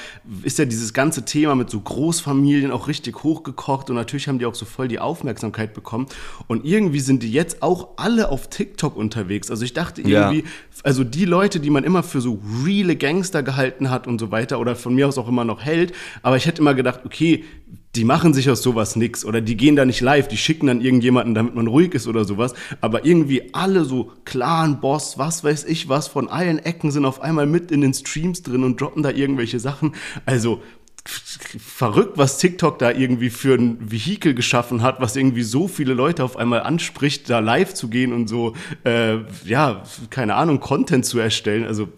[0.43, 4.45] ist ja dieses ganze Thema mit so Großfamilien auch richtig hochgekocht und natürlich haben die
[4.45, 6.07] auch so voll die Aufmerksamkeit bekommen.
[6.47, 9.49] Und irgendwie sind die jetzt auch alle auf TikTok unterwegs.
[9.49, 10.49] Also ich dachte irgendwie, ja.
[10.83, 14.59] also die Leute, die man immer für so reale Gangster gehalten hat und so weiter
[14.59, 17.45] oder von mir aus auch immer noch hält, aber ich hätte immer gedacht, okay,
[17.95, 20.81] die machen sich aus sowas nix oder die gehen da nicht live, die schicken dann
[20.81, 22.53] irgendjemanden, damit man ruhig ist oder sowas.
[22.81, 27.21] Aber irgendwie alle so Clan, Boss, was weiß ich was, von allen Ecken sind auf
[27.21, 29.93] einmal mit in den Streams drin und droppen da irgendwelche Sachen.
[30.25, 30.61] Also
[31.05, 36.23] verrückt, was TikTok da irgendwie für ein Vehikel geschaffen hat, was irgendwie so viele Leute
[36.23, 41.19] auf einmal anspricht, da live zu gehen und so, äh, ja, keine Ahnung, Content zu
[41.19, 41.65] erstellen.
[41.65, 41.89] Also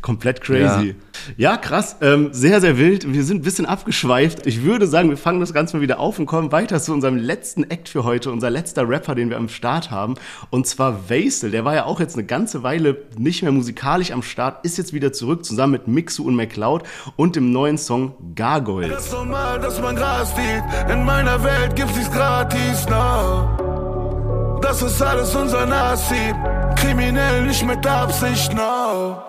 [0.00, 0.94] komplett crazy.
[1.36, 3.12] Ja, ja krass, ähm, sehr, sehr wild.
[3.12, 4.46] Wir sind ein bisschen abgeschweift.
[4.46, 7.16] Ich würde sagen, wir fangen das Ganze mal wieder auf und kommen weiter zu unserem
[7.16, 10.14] letzten Act für heute, unser letzter Rapper, den wir am Start haben.
[10.50, 11.50] Und zwar Vaisel.
[11.50, 14.92] Der war ja auch jetzt eine ganze Weile nicht mehr musikalisch am Start, ist jetzt
[14.92, 16.82] wieder zurück, zusammen mit Mixu und McCloud
[17.16, 18.92] und dem neuen Song Gargoyles.
[18.92, 20.90] Das ist normal, dass man Gras sieht.
[20.90, 24.58] In meiner Welt gibt's nichts gratis, no.
[24.62, 26.36] Das ist alles unser Nasib.
[26.76, 29.22] Kriminell nicht mit Absicht, no.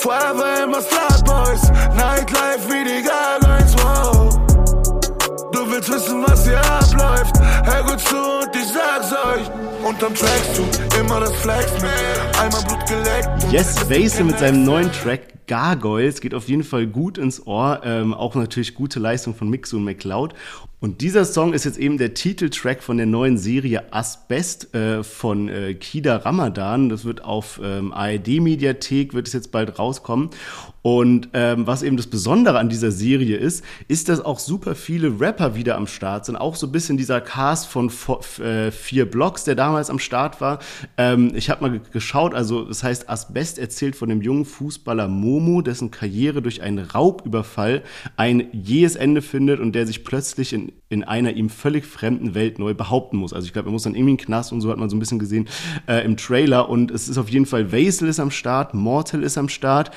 [0.00, 4.34] Forever immer Star Boys, Nightlife wie die Garlines, wow.
[5.52, 9.50] Du willst wissen, was hier abläuft, hör gut zu und ich sag's euch.
[9.86, 13.52] Unterm Tracksuit, immer das Flex mit, einmal Blut geleckt.
[13.52, 17.82] Yes, Vaser mit seinem neuen Track Gargoyles geht auf jeden Fall gut ins Ohr.
[17.84, 20.32] Ähm, auch natürlich gute Leistung von Mixu und McCloud.
[20.80, 25.50] Und dieser Song ist jetzt eben der Titeltrack von der neuen Serie Asbest äh, von
[25.50, 26.88] äh, Kida Ramadan.
[26.88, 30.30] Das wird auf ähm, ARD-Mediathek, wird es jetzt bald rauskommen.
[30.82, 35.20] Und ähm, was eben das Besondere an dieser Serie ist, ist, dass auch super viele
[35.20, 36.36] Rapper wieder am Start sind.
[36.36, 37.90] Auch so ein bisschen dieser Cast von
[38.42, 40.58] äh, vier Blocks, der damals am Start war.
[40.96, 45.60] Ähm, ich habe mal geschaut, also das heißt, Asbest erzählt von dem jungen Fußballer Momo,
[45.60, 47.82] dessen Karriere durch einen Raubüberfall
[48.16, 52.58] ein jähes Ende findet und der sich plötzlich in, in einer ihm völlig fremden Welt
[52.58, 53.34] neu behaupten muss.
[53.34, 55.00] Also ich glaube, er muss dann irgendwie in Knast und so hat man so ein
[55.00, 55.46] bisschen gesehen
[55.86, 56.70] äh, im Trailer.
[56.70, 59.90] Und es ist auf jeden Fall, Vaisel ist am Start, Mortal ist am Start,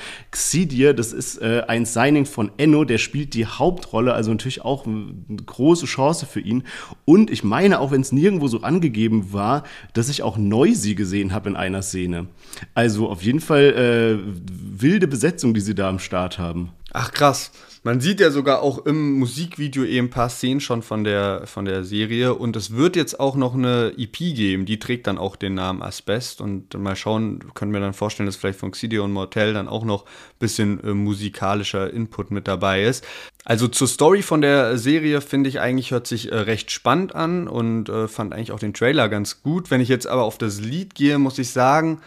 [0.74, 4.86] Xidir, das ist äh, ein Signing von Enno, der spielt die Hauptrolle, also natürlich auch
[4.86, 5.14] eine
[5.46, 6.64] große Chance für ihn.
[7.04, 9.62] Und ich meine, auch wenn es nirgendwo so angegeben war,
[9.92, 12.26] dass ich auch Neusi gesehen habe in einer Szene.
[12.74, 16.70] Also auf jeden Fall äh, wilde Besetzung, die sie da am Start haben.
[16.96, 17.50] Ach krass.
[17.82, 21.64] Man sieht ja sogar auch im Musikvideo eben ein paar Szenen schon von der, von
[21.64, 25.34] der Serie und es wird jetzt auch noch eine EP geben, die trägt dann auch
[25.34, 29.12] den Namen Asbest und mal schauen, können wir dann vorstellen, dass vielleicht von Xidio und
[29.12, 33.04] Mortel dann auch noch ein bisschen äh, musikalischer Input mit dabei ist.
[33.44, 37.48] Also zur Story von der Serie finde ich eigentlich hört sich äh, recht spannend an
[37.48, 39.72] und äh, fand eigentlich auch den Trailer ganz gut.
[39.72, 42.00] Wenn ich jetzt aber auf das Lied gehe, muss ich sagen,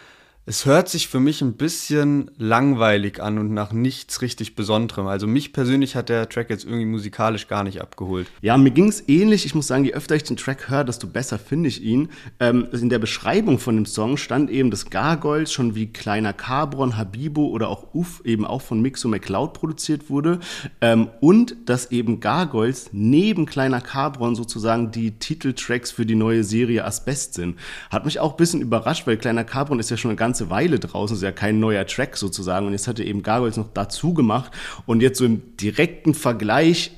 [0.50, 5.06] es hört sich für mich ein bisschen langweilig an und nach nichts richtig Besonderem.
[5.06, 8.28] Also mich persönlich hat der Track jetzt irgendwie musikalisch gar nicht abgeholt.
[8.42, 9.46] Ja, mir ging es ähnlich.
[9.46, 12.08] Ich muss sagen, je öfter ich den Track höre, desto besser finde ich ihn.
[12.40, 16.96] Ähm, in der Beschreibung von dem Song stand eben, dass Gargoyles schon wie Kleiner Carbon,
[16.96, 20.40] Habibo oder auch Uff eben auch von Mixo McCloud produziert wurde.
[20.80, 26.86] Ähm, und dass eben Gargoyles neben Kleiner Carbon sozusagen die Titeltracks für die neue Serie
[26.86, 27.58] Asbest sind.
[27.90, 30.50] Hat mich auch ein bisschen überrascht, weil Kleiner Carbon ist ja schon eine ganz ganze
[30.52, 32.68] Weile draußen, ist ja kein neuer Track sozusagen.
[32.68, 34.52] Und jetzt hat er eben Gargoyles noch dazu gemacht.
[34.86, 36.92] Und jetzt so im direkten Vergleich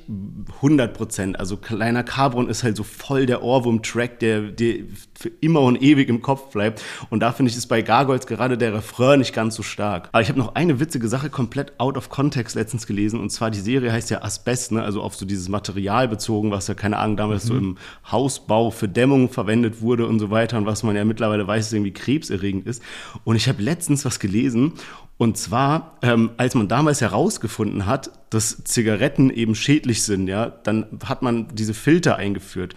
[0.58, 1.40] 100 Prozent.
[1.40, 4.76] Also kleiner Carbon ist halt so voll der Ohrwurm-Track, der, der
[5.20, 6.82] für immer und ewig im Kopf bleibt.
[7.10, 10.08] Und da finde ich, ist bei Gargoyles gerade der Refrain nicht ganz so stark.
[10.14, 13.20] Aber ich habe noch eine witzige Sache komplett out of context letztens gelesen.
[13.20, 14.82] Und zwar die Serie heißt ja Asbest, ne?
[14.82, 17.48] also auf so dieses Material bezogen, was ja keine Ahnung damals mhm.
[17.48, 17.78] so im
[18.10, 20.58] Hausbau für Dämmung verwendet wurde und so weiter.
[20.58, 22.82] Und was man ja mittlerweile weiß, ist irgendwie krebserregend ist.
[23.26, 24.74] Und ich habe letztens was gelesen
[25.20, 30.86] und zwar, ähm, als man damals herausgefunden hat, dass Zigaretten eben schädlich sind, ja, dann
[31.04, 32.74] hat man diese Filter eingeführt.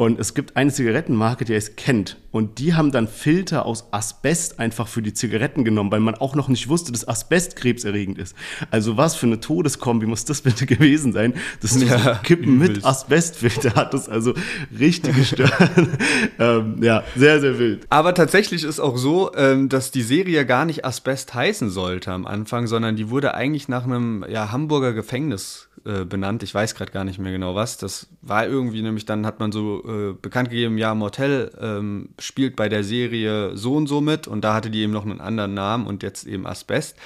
[0.00, 2.16] Und es gibt eine Zigarettenmarke, die heißt Kent.
[2.30, 6.34] Und die haben dann Filter aus Asbest einfach für die Zigaretten genommen, weil man auch
[6.34, 8.34] noch nicht wusste, dass Asbest krebserregend ist.
[8.70, 12.82] Also was für eine Todeskombi muss das bitte gewesen sein, dass du ja, Kippen mit
[12.82, 14.08] Asbestfilter hattest.
[14.08, 14.32] Also
[14.78, 15.52] richtig gestört.
[16.38, 17.86] ähm, ja, sehr, sehr wild.
[17.90, 22.24] Aber tatsächlich ist auch so, ähm, dass die Serie gar nicht Asbest heißen sollte am
[22.24, 26.42] Anfang, sondern die wurde eigentlich nach einem ja, Hamburger Gefängnis äh, benannt.
[26.42, 27.78] Ich weiß gerade gar nicht mehr genau was.
[27.78, 32.56] Das war irgendwie nämlich, dann hat man so äh, bekannt gegeben, ja, Mortel ähm, spielt
[32.56, 35.54] bei der Serie so und so mit und da hatte die eben noch einen anderen
[35.54, 36.96] Namen und jetzt eben Asbest.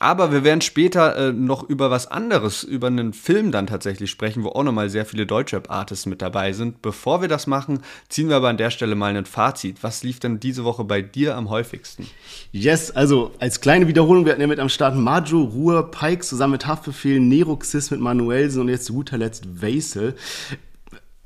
[0.00, 4.44] Aber wir werden später äh, noch über was anderes, über einen Film dann tatsächlich sprechen,
[4.44, 6.82] wo auch nochmal sehr viele Deutschrap-Artists mit dabei sind.
[6.82, 9.82] Bevor wir das machen, ziehen wir aber an der Stelle mal ein Fazit.
[9.82, 12.06] Was lief denn diese Woche bei dir am häufigsten?
[12.52, 16.52] Yes, also als kleine Wiederholung, wir hatten ja mit am Start Majo, Ruhr, Pike zusammen
[16.52, 20.14] mit Haftbefehl, Neroxis mit Manuelsen und jetzt zu guter Letzt Vaisel.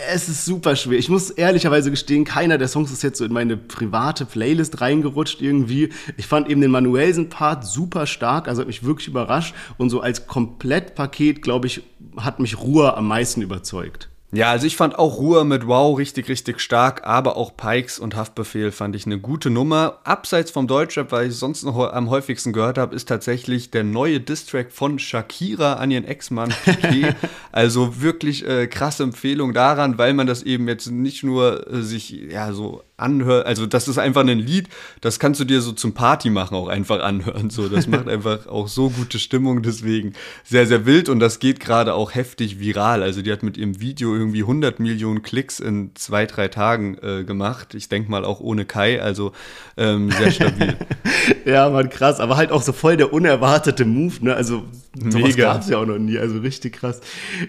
[0.09, 0.99] Es ist super schwer.
[0.99, 5.41] Ich muss ehrlicherweise gestehen, keiner der Songs ist jetzt so in meine private Playlist reingerutscht
[5.41, 5.91] irgendwie.
[6.17, 9.55] Ich fand eben den Manuelsen-Part super stark, also hat mich wirklich überrascht.
[9.79, 11.83] Und so als Komplettpaket, glaube ich,
[12.17, 14.12] hat mich Ruhe am meisten überzeugt.
[14.35, 18.17] Ja, also ich fand auch Ruhe mit Wow richtig, richtig stark, aber auch Pikes und
[18.17, 19.99] Haftbefehl fand ich eine gute Nummer.
[20.05, 24.21] Abseits vom Deutschrap, weil ich sonst noch am häufigsten gehört habe, ist tatsächlich der neue
[24.21, 27.15] Distrack von Shakira an ihren Ex-Mann Piqué.
[27.53, 32.11] also wirklich äh, krasse Empfehlung daran, weil man das eben jetzt nicht nur äh, sich
[32.11, 34.69] ja so anhört, also das ist einfach ein Lied,
[35.01, 37.51] das kannst du dir so zum Party machen auch einfach anhören.
[37.51, 40.13] So, das macht einfach auch so gute Stimmung, deswegen
[40.45, 43.03] sehr, sehr wild und das geht gerade auch heftig viral.
[43.03, 47.25] Also die hat mit ihrem Video irgendwie 100 Millionen Klicks in zwei, drei Tagen äh,
[47.25, 47.75] gemacht.
[47.75, 49.33] Ich denke mal auch ohne Kai, also
[49.77, 50.77] ähm, sehr stabil.
[51.45, 54.35] ja, man krass, aber halt auch so voll der unerwartete Move, ne?
[54.35, 54.65] Also
[54.95, 57.01] sowas gab es ja auch noch nie, also richtig krass.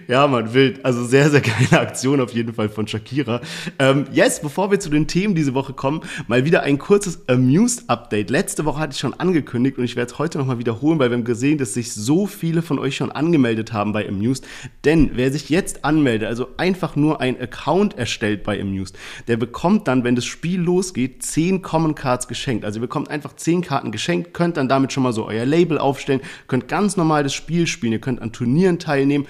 [0.08, 3.40] Ja, man wild, also sehr, sehr geile Aktion auf jeden Fall von Shakira.
[3.78, 8.30] Ähm, yes, bevor wir zu den Themen diese Woche kommen, mal wieder ein kurzes Amused-Update.
[8.30, 11.16] Letzte Woche hatte ich schon angekündigt und ich werde es heute nochmal wiederholen, weil wir
[11.16, 14.46] haben gesehen, dass sich so viele von euch schon angemeldet haben bei Amused.
[14.84, 18.96] Denn wer sich jetzt anmeldet, also einfach nur ein Account erstellt bei Amused,
[19.28, 22.64] der bekommt dann, wenn das Spiel losgeht, 10 Common Cards geschenkt.
[22.64, 25.78] Also ihr bekommt einfach 10 Karten geschenkt, könnt dann damit schon mal so euer Label
[25.78, 29.26] aufstellen, könnt ganz normal das Spiel spielen, ihr könnt an Turnieren teilnehmen,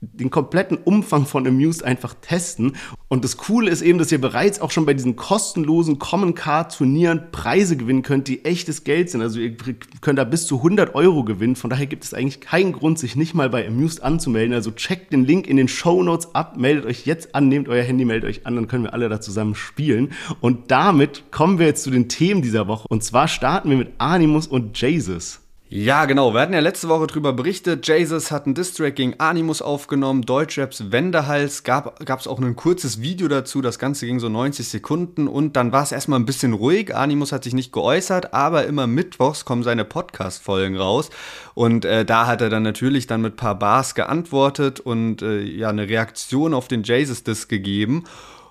[0.00, 2.76] den kompletten Umfang von Amused einfach testen.
[3.08, 6.76] Und das Coole ist eben, dass ihr bereits auch schon bei diesen kostenlosen Common Card
[6.76, 9.22] Turnieren Preise gewinnen könnt, die echtes Geld sind.
[9.22, 9.56] Also ihr
[10.00, 11.56] könnt da bis zu 100 Euro gewinnen.
[11.56, 14.54] Von daher gibt es eigentlich keinen Grund, sich nicht mal bei Amused anzumelden.
[14.54, 17.82] Also checkt den Link in den Show Notes ab, meldet euch jetzt an, nehmt euer
[17.82, 20.12] Handy, meldet euch an, dann können wir alle da zusammen spielen.
[20.40, 22.86] Und damit kommen wir jetzt zu den Themen dieser Woche.
[22.88, 25.40] Und zwar starten wir mit Animus und Jesus.
[25.70, 26.32] Ja, genau.
[26.32, 27.86] Wir hatten ja letzte Woche drüber berichtet.
[27.86, 30.22] Jesus hat einen Distrack gegen Animus aufgenommen.
[30.22, 33.60] Deutschraps Wendehals gab es auch ein kurzes Video dazu.
[33.60, 36.96] Das Ganze ging so 90 Sekunden und dann war es erstmal ein bisschen ruhig.
[36.96, 41.10] Animus hat sich nicht geäußert, aber immer mittwochs kommen seine Podcast-Folgen raus.
[41.52, 45.42] Und äh, da hat er dann natürlich dann mit ein paar Bars geantwortet und äh,
[45.42, 48.04] ja eine Reaktion auf den Jesus-Diss gegeben.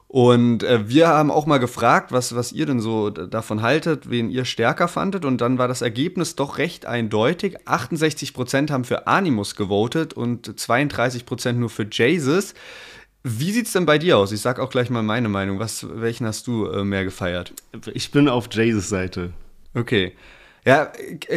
[0.09, 4.29] Und äh, wir haben auch mal gefragt, was, was ihr denn so davon haltet, wen
[4.29, 5.25] ihr stärker fandet.
[5.25, 7.57] Und dann war das Ergebnis doch recht eindeutig.
[7.65, 12.53] 68% haben für Animus gewotet und 32% nur für Jesus.
[13.23, 14.31] Wie sieht's denn bei dir aus?
[14.31, 15.59] Ich sag auch gleich mal meine Meinung.
[15.59, 17.53] Was, welchen hast du äh, mehr gefeiert?
[17.93, 19.33] Ich bin auf Jesus Seite.
[19.73, 20.13] Okay.
[20.67, 20.91] Ja,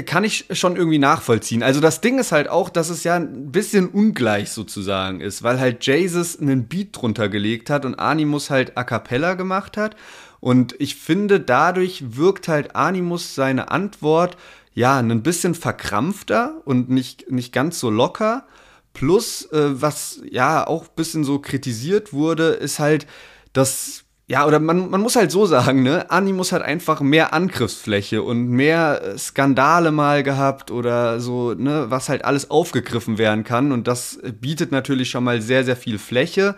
[0.07, 1.63] kann ich schon irgendwie nachvollziehen.
[1.63, 5.61] Also das Ding ist halt auch, dass es ja ein bisschen ungleich sozusagen ist, weil
[5.61, 9.95] halt Jesus einen Beat drunter gelegt hat und Animus halt a cappella gemacht hat.
[10.41, 14.37] Und ich finde, dadurch wirkt halt Animus seine Antwort
[14.75, 18.49] ja ein bisschen verkrampfter und nicht, nicht ganz so locker.
[18.95, 23.07] Plus, äh, was ja auch ein bisschen so kritisiert wurde, ist halt,
[23.53, 26.09] dass ja, oder man, man muss halt so sagen, ne?
[26.09, 32.09] Animus hat einfach mehr Angriffsfläche und mehr äh, Skandale mal gehabt oder so, ne, was
[32.09, 33.73] halt alles aufgegriffen werden kann.
[33.73, 36.55] Und das bietet natürlich schon mal sehr, sehr viel Fläche.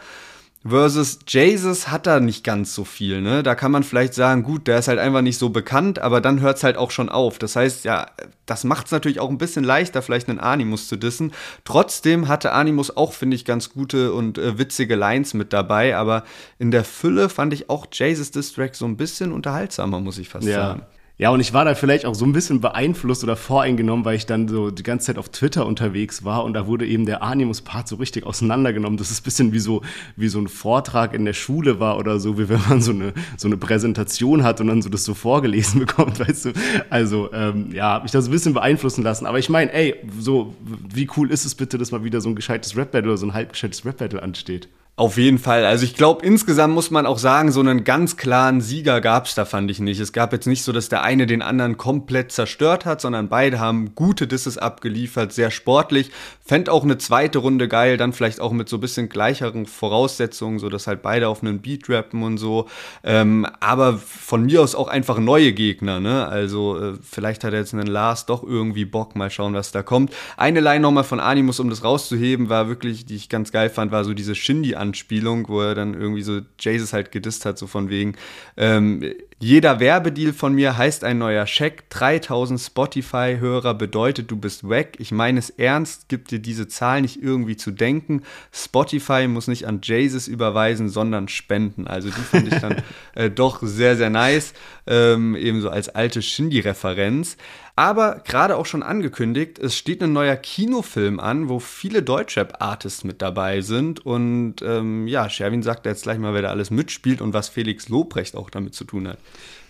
[0.64, 3.42] Versus Jesus hat da nicht ganz so viel, ne?
[3.42, 6.40] Da kann man vielleicht sagen, gut, der ist halt einfach nicht so bekannt, aber dann
[6.40, 7.38] hört es halt auch schon auf.
[7.40, 8.06] Das heißt, ja,
[8.46, 11.32] das macht es natürlich auch ein bisschen leichter, vielleicht einen Animus zu dissen.
[11.64, 16.22] Trotzdem hatte Animus auch, finde ich, ganz gute und äh, witzige Lines mit dabei, aber
[16.60, 20.46] in der Fülle fand ich auch Jesus Distrack so ein bisschen unterhaltsamer, muss ich fast
[20.46, 20.54] ja.
[20.54, 20.82] sagen.
[21.22, 24.26] Ja, und ich war da vielleicht auch so ein bisschen beeinflusst oder voreingenommen, weil ich
[24.26, 27.86] dann so die ganze Zeit auf Twitter unterwegs war und da wurde eben der Animus-Part
[27.86, 28.96] so richtig auseinandergenommen.
[28.96, 29.82] Das ist ein bisschen wie so,
[30.16, 33.12] wie so ein Vortrag in der Schule war oder so, wie wenn man so eine,
[33.36, 36.52] so eine Präsentation hat und dann so das so vorgelesen bekommt, weißt du.
[36.90, 39.24] Also, ähm, ja, habe mich da so ein bisschen beeinflussen lassen.
[39.24, 40.56] Aber ich meine, ey, so,
[40.92, 43.32] wie cool ist es bitte, dass mal wieder so ein gescheites Rap-Battle oder so ein
[43.32, 44.66] halb gescheites Rap-Battle ansteht?
[44.94, 45.64] Auf jeden Fall.
[45.64, 49.34] Also ich glaube, insgesamt muss man auch sagen, so einen ganz klaren Sieger gab es
[49.34, 49.98] da, fand ich nicht.
[49.98, 53.58] Es gab jetzt nicht so, dass der eine den anderen komplett zerstört hat, sondern beide
[53.58, 56.10] haben gute Disses abgeliefert, sehr sportlich.
[56.44, 60.58] Fänd auch eine zweite Runde geil, dann vielleicht auch mit so ein bisschen gleicheren Voraussetzungen,
[60.58, 62.68] so dass halt beide auf einen Beat rappen und so.
[63.02, 66.28] Ähm, aber von mir aus auch einfach neue Gegner, ne?
[66.28, 69.82] Also äh, vielleicht hat er jetzt einen Lars doch irgendwie Bock, mal schauen, was da
[69.82, 70.12] kommt.
[70.36, 73.90] Eine Line nochmal von Animus, um das rauszuheben, war wirklich, die ich ganz geil fand,
[73.90, 77.66] war so diese Shindy Anspielung, wo er dann irgendwie so Jesus halt gedisst hat, so
[77.66, 78.16] von wegen,
[78.56, 84.94] ähm, jeder Werbedeal von mir heißt ein neuer Scheck, 3000 Spotify-Hörer bedeutet, du bist weg.
[85.00, 88.22] Ich meine es ernst, gib dir diese Zahl nicht irgendwie zu denken.
[88.52, 91.88] Spotify muss nicht an Jesus überweisen, sondern spenden.
[91.88, 92.84] Also die fand ich dann
[93.16, 94.54] äh, doch sehr, sehr nice,
[94.86, 97.36] ähm, ebenso als alte Shindy-Referenz.
[97.74, 103.22] Aber gerade auch schon angekündigt, es steht ein neuer Kinofilm an, wo viele Deutschrap-Artists mit
[103.22, 104.04] dabei sind.
[104.04, 107.88] Und ähm, ja, Sherwin sagt jetzt gleich mal, wer da alles mitspielt und was Felix
[107.88, 109.18] Lobrecht auch damit zu tun hat.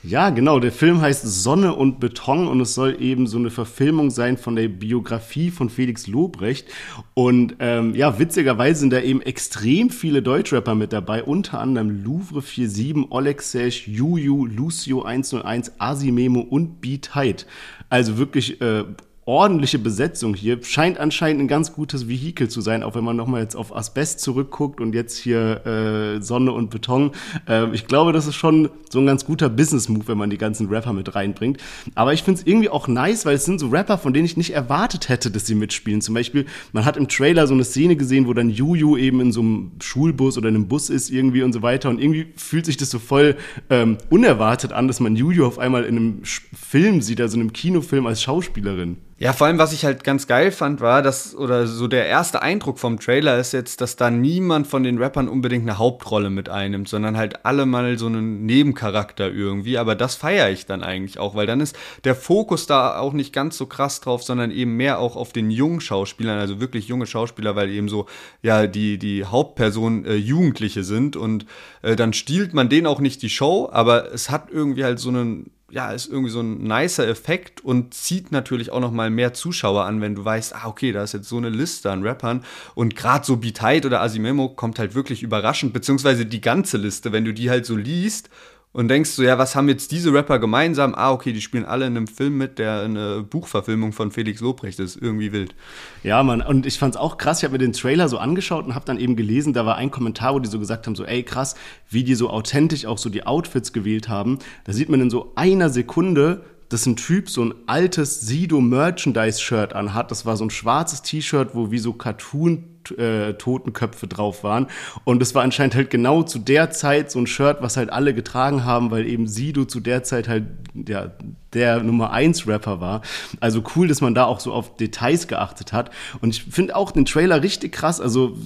[0.05, 0.59] Ja, genau.
[0.59, 4.57] Der Film heißt Sonne und Beton und es soll eben so eine Verfilmung sein von
[4.57, 6.67] der Biografie von Felix Lobrecht.
[7.15, 12.43] Und ähm, ja, witzigerweise sind da eben extrem viele Deutschrapper mit dabei, unter anderem Louvre
[12.43, 17.45] 47, Oleg Sesh, Juju, Lucio 101, Asimemo und Beat Hyde.
[17.89, 18.83] Also wirklich äh,
[19.25, 20.59] ordentliche Besetzung hier.
[20.65, 24.21] Scheint anscheinend ein ganz gutes Vehikel zu sein, auch wenn man nochmal jetzt auf Asbest
[24.21, 27.13] zurückguckt und jetzt hier äh, Sonne und Beton.
[27.49, 30.69] Äh, ich glaube, das ist schon so ein ganz guter Business-Move, wenn man die ganzen
[30.69, 31.59] Rapper mit reinbringt.
[31.95, 34.37] Aber ich finde es irgendwie auch nice, weil es sind so Rapper, von denen ich
[34.37, 36.01] nicht erwartet hätte, dass sie mitspielen.
[36.01, 39.31] Zum Beispiel, man hat im Trailer so eine Szene gesehen, wo dann Juju eben in
[39.31, 41.91] so einem Schulbus oder einem Bus ist irgendwie und so weiter.
[41.91, 43.37] Und irgendwie fühlt sich das so voll
[43.71, 47.53] ähm, unerwartet an, dass man Juju auf einmal in einem Film sieht, also in einem
[47.53, 48.97] Kinofilm als Schauspielerin.
[49.23, 52.43] Ja, vor allem, was ich halt ganz geil fand, war, dass, oder so der erste
[52.43, 56.49] Eindruck vom Trailer ist jetzt, dass da niemand von den Rappern unbedingt eine Hauptrolle mit
[56.49, 59.79] einnimmt, sondern halt alle mal so einen Nebencharakter irgendwie.
[59.79, 63.33] Aber das feiere ich dann eigentlich auch, weil dann ist der Fokus da auch nicht
[63.33, 67.07] ganz so krass drauf, sondern eben mehr auch auf den jungen Schauspielern, also wirklich junge
[67.07, 68.07] Schauspieler, weil eben so,
[68.43, 71.47] ja, die, die Hauptperson äh, Jugendliche sind und
[71.83, 75.11] äh, dann stiehlt man denen auch nicht die Show, aber es hat irgendwie halt so
[75.11, 79.33] einen ja, ist irgendwie so ein nicer Effekt und zieht natürlich auch noch mal mehr
[79.33, 82.45] Zuschauer an, wenn du weißt, ah, okay, da ist jetzt so eine Liste an Rappern.
[82.75, 87.25] Und gerade so Beat oder Asimemo kommt halt wirklich überraschend, beziehungsweise die ganze Liste, wenn
[87.25, 88.29] du die halt so liest
[88.73, 90.95] und denkst so, ja, was haben jetzt diese Rapper gemeinsam?
[90.95, 94.81] Ah, okay, die spielen alle in einem Film mit, der eine Buchverfilmung von Felix Lobrecht
[94.81, 94.97] ist.
[94.97, 95.55] Irgendwie wild.
[96.03, 97.39] Ja, Mann, und ich fand's auch krass.
[97.39, 99.91] Ich habe mir den Trailer so angeschaut und habe dann eben gelesen, da war ein
[99.91, 101.55] Kommentar, wo die so gesagt haben, so, ey, krass,
[101.91, 104.39] wie die so authentisch auch so die Outfits gewählt haben.
[104.65, 109.39] Da sieht man in so einer Sekunde, dass ein Typ so ein altes Sido Merchandise
[109.39, 110.11] Shirt anhat.
[110.11, 112.65] Das war so ein schwarzes T-Shirt, wo wie so Cartoon
[112.99, 114.67] äh, Totenköpfe drauf waren.
[115.05, 118.15] Und es war anscheinend halt genau zu der Zeit so ein Shirt, was halt alle
[118.15, 121.13] getragen haben, weil eben Sido zu der Zeit halt ja,
[121.53, 123.03] der Nummer 1 Rapper war.
[123.41, 125.91] Also cool, dass man da auch so auf Details geachtet hat.
[126.21, 128.01] Und ich finde auch den Trailer richtig krass.
[128.01, 128.37] Also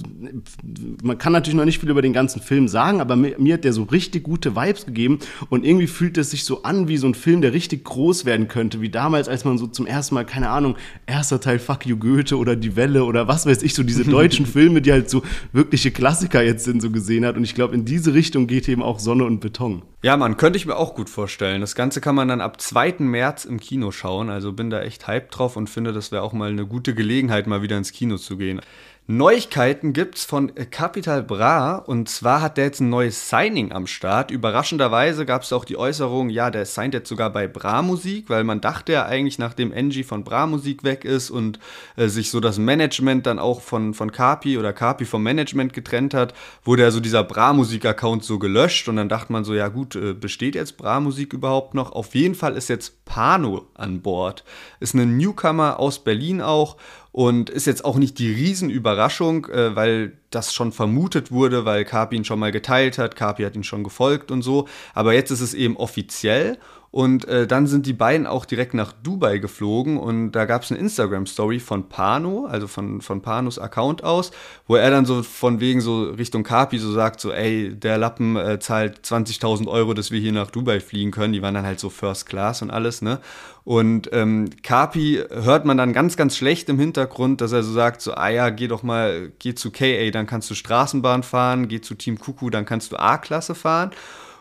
[1.01, 3.63] man kann natürlich noch nicht viel über den ganzen Film sagen, aber mir, mir hat
[3.63, 5.19] der so richtig gute Vibes gegeben.
[5.49, 8.47] Und irgendwie fühlt es sich so an wie so ein Film, der richtig groß werden
[8.47, 8.81] könnte.
[8.81, 10.75] Wie damals, als man so zum ersten Mal, keine Ahnung,
[11.05, 14.26] erster Teil Fuck You Goethe oder Die Welle oder was weiß ich, so diese deutschen
[14.33, 17.37] Filme, die halt so wirkliche Klassiker jetzt sind, so gesehen hat.
[17.37, 19.83] Und ich glaube, in diese Richtung geht eben auch Sonne und Beton.
[20.03, 21.61] Ja, man, könnte ich mir auch gut vorstellen.
[21.61, 22.95] Das Ganze kann man dann ab 2.
[22.99, 24.29] März im Kino schauen.
[24.29, 27.47] Also bin da echt hyped drauf und finde, das wäre auch mal eine gute Gelegenheit,
[27.47, 28.61] mal wieder ins Kino zu gehen.
[29.09, 34.31] Neuigkeiten gibt's von Capital Bra und zwar hat der jetzt ein neues Signing am Start.
[34.31, 38.59] Überraschenderweise gab's auch die Äußerung, ja, der signed jetzt sogar bei Bra Musik, weil man
[38.59, 41.57] dachte ja eigentlich, nachdem Angie von Bra Musik weg ist und
[41.95, 46.13] äh, sich so das Management dann auch von, von Capi oder Capi vom Management getrennt
[46.13, 46.33] hat,
[46.65, 49.69] wurde ja so dieser Bra Musik Account so gelöscht und dann dachte man so, ja
[49.69, 51.93] gut, äh, besteht jetzt Bra Musik überhaupt noch?
[51.93, 54.43] Auf jeden Fall ist jetzt Pano an Bord.
[54.81, 56.75] Ist ein Newcomer aus Berlin auch
[57.17, 62.15] und ist jetzt auch nicht die Riesenüberraschung, äh, weil das schon vermutet wurde, weil Kapi
[62.15, 64.67] ihn schon mal geteilt hat, Kapi hat ihn schon gefolgt und so.
[64.93, 66.59] Aber jetzt ist es eben offiziell
[66.97, 70.71] und äh, dann sind die beiden auch direkt nach Dubai geflogen und da gab es
[70.71, 74.31] eine Instagram-Story von Pano, also von, von Panos Account aus,
[74.65, 78.35] wo er dann so von wegen so Richtung Kapi so sagt, so ey, der Lappen
[78.35, 81.33] äh, zahlt 20.000 Euro, dass wir hier nach Dubai fliegen können.
[81.33, 83.19] Die waren dann halt so First Class und alles, ne?
[83.63, 88.01] Und ähm, Kapi hört man dann ganz, ganz schlecht im Hintergrund, dass er so sagt,
[88.01, 91.79] so, ah ja, geh doch mal, geh zu KA, dann kannst du Straßenbahn fahren, geh
[91.79, 93.91] zu Team Kuku, dann kannst du A-Klasse fahren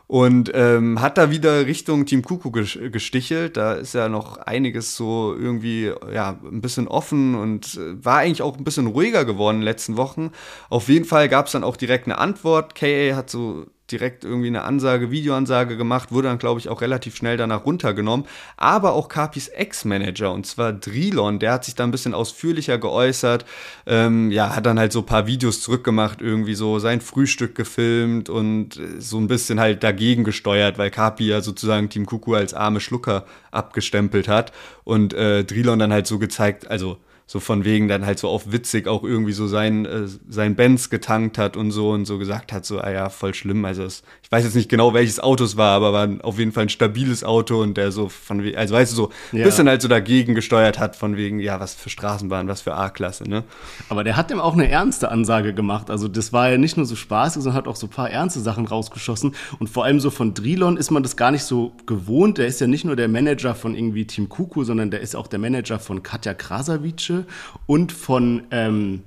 [0.08, 3.56] und ähm, hat da wieder Richtung Team Kuku gestichelt.
[3.56, 8.42] Da ist ja noch einiges so irgendwie ja ein bisschen offen und äh, war eigentlich
[8.42, 10.30] auch ein bisschen ruhiger geworden in den letzten Wochen.
[10.70, 12.74] Auf jeden Fall gab es dann auch direkt eine Antwort.
[12.76, 17.16] KA hat so direkt irgendwie eine Ansage, Videoansage gemacht, wurde dann, glaube ich, auch relativ
[17.16, 18.26] schnell danach runtergenommen.
[18.56, 23.44] Aber auch Capis Ex-Manager, und zwar Drilon, der hat sich da ein bisschen ausführlicher geäußert.
[23.86, 28.28] Ähm, ja, hat dann halt so ein paar Videos zurückgemacht, irgendwie so sein Frühstück gefilmt
[28.28, 32.54] und äh, so ein bisschen halt dagegen gesteuert, weil Capi ja sozusagen Team Kuku als
[32.54, 34.52] arme Schlucker abgestempelt hat.
[34.84, 38.52] Und äh, Drilon dann halt so gezeigt, also so von wegen dann halt so auf
[38.52, 42.52] witzig auch irgendwie so sein, äh, sein Benz getankt hat und so und so gesagt
[42.52, 43.64] hat, so, ah ja, voll schlimm.
[43.64, 46.50] Also es, ich weiß jetzt nicht genau, welches Auto es war, aber war auf jeden
[46.50, 49.44] Fall ein stabiles Auto und der so von wegen, also weißt du, so ein ja.
[49.44, 53.22] bisschen halt so dagegen gesteuert hat, von wegen, ja, was für Straßenbahn, was für A-Klasse,
[53.30, 53.44] ne?
[53.88, 55.90] Aber der hat dem auch eine ernste Ansage gemacht.
[55.90, 58.40] Also das war ja nicht nur so spaßig, sondern hat auch so ein paar ernste
[58.40, 59.36] Sachen rausgeschossen.
[59.60, 62.38] Und vor allem so von Drilon ist man das gar nicht so gewohnt.
[62.38, 65.28] Der ist ja nicht nur der Manager von irgendwie Team Kuku, sondern der ist auch
[65.28, 67.26] der Manager von Katja Krasavice
[67.66, 69.04] und von ähm,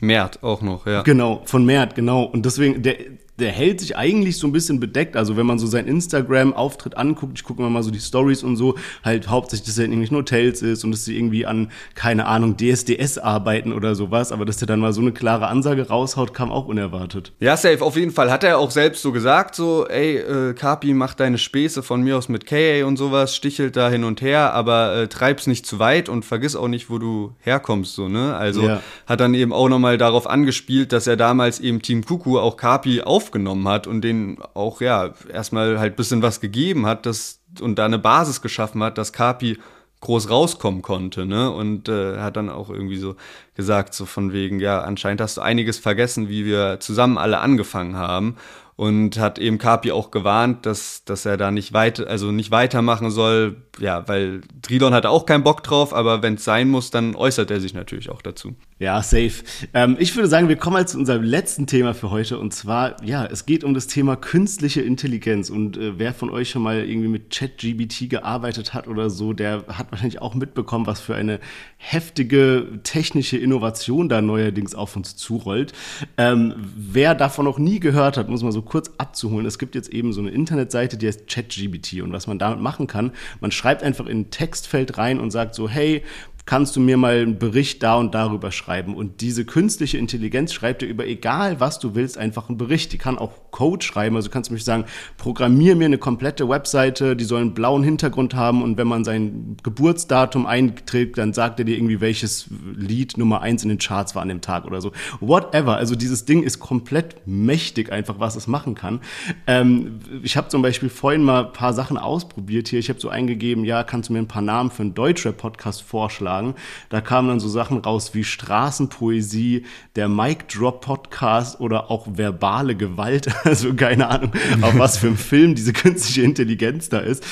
[0.00, 1.02] Mert auch noch, ja.
[1.02, 2.24] Genau, von Mert, genau.
[2.24, 2.96] Und deswegen, der,
[3.38, 5.16] der hält sich eigentlich so ein bisschen bedeckt.
[5.16, 8.56] Also wenn man so sein Instagram-Auftritt anguckt, ich gucke mir mal so die Stories und
[8.56, 12.26] so, halt hauptsächlich, dass er in irgendwelchen Hotels ist und dass sie irgendwie an, keine
[12.26, 14.30] Ahnung, DSDS arbeiten oder sowas.
[14.30, 17.32] Aber dass der dann mal so eine klare Ansage raushaut, kam auch unerwartet.
[17.40, 18.30] Ja, safe, auf jeden Fall.
[18.30, 22.16] Hat er auch selbst so gesagt, so, ey, äh, Kapi, mach deine Späße von mir
[22.16, 25.78] aus mit KA und sowas, stichelt da hin und her, aber äh, treib's nicht zu
[25.78, 28.36] weit und vergiss auch nicht, wo du herkommst, so, ne?
[28.36, 28.82] Also ja.
[29.06, 33.02] hat dann eben auch nochmal darauf angespielt, dass er damals eben Team Kuku auch Kapi
[33.02, 37.78] auf aufgenommen hat und denen auch, ja, erstmal halt bisschen was gegeben hat dass, und
[37.78, 39.58] da eine Basis geschaffen hat, dass Kapi
[40.00, 41.50] groß rauskommen konnte, ne?
[41.50, 43.16] Und äh, hat dann auch irgendwie so
[43.54, 47.96] gesagt, so von wegen, ja, anscheinend hast du einiges vergessen, wie wir zusammen alle angefangen
[47.96, 48.36] haben
[48.76, 53.10] und hat eben Kapi auch gewarnt, dass, dass er da nicht weiter, also nicht weitermachen
[53.10, 57.14] soll, ja, weil Trilon hat auch keinen Bock drauf, aber wenn es sein muss, dann
[57.14, 58.56] äußert er sich natürlich auch dazu.
[58.80, 59.44] Ja, safe.
[59.72, 63.02] Ähm, ich würde sagen, wir kommen halt zu unserem letzten Thema für heute und zwar,
[63.04, 66.84] ja, es geht um das Thema künstliche Intelligenz und äh, wer von euch schon mal
[66.84, 71.38] irgendwie mit ChatGBT gearbeitet hat oder so, der hat wahrscheinlich auch mitbekommen, was für eine
[71.76, 75.72] heftige technische Innovation da neuerdings auf uns zurollt.
[76.16, 79.46] Ähm, wer davon noch nie gehört hat, muss mal so kurz abzuholen.
[79.46, 82.02] Es gibt jetzt eben so eine Internetseite, die heißt ChatGBT.
[82.02, 85.54] Und was man damit machen kann, man schreibt einfach in ein Textfeld rein und sagt
[85.54, 86.02] so, hey,
[86.46, 88.94] kannst du mir mal einen Bericht da und darüber schreiben.
[88.94, 92.92] Und diese künstliche Intelligenz schreibt dir über egal was du willst einfach einen Bericht.
[92.92, 94.16] Die kann auch Code schreiben.
[94.16, 94.84] Also kannst du mich sagen,
[95.16, 99.56] programmier mir eine komplette Webseite, die soll einen blauen Hintergrund haben und wenn man sein
[99.62, 104.22] Geburtsdatum einträgt, dann sagt er dir irgendwie, welches Lied Nummer eins in den Charts war
[104.22, 104.92] an dem Tag oder so.
[105.20, 105.76] Whatever.
[105.76, 109.00] Also dieses Ding ist komplett mächtig einfach, was es machen kann.
[109.46, 112.78] Ähm, ich habe zum Beispiel vorhin mal ein paar Sachen ausprobiert hier.
[112.78, 116.33] Ich habe so eingegeben, ja, kannst du mir ein paar Namen für einen Deutschrap-Podcast vorschlagen?
[116.34, 116.54] Vorgeschlagen.
[116.88, 119.64] Da kamen dann so Sachen raus wie Straßenpoesie,
[119.96, 123.28] der Mic Drop Podcast oder auch verbale Gewalt.
[123.44, 124.32] Also keine Ahnung,
[124.62, 127.24] auf was für ein Film diese künstliche Intelligenz da ist.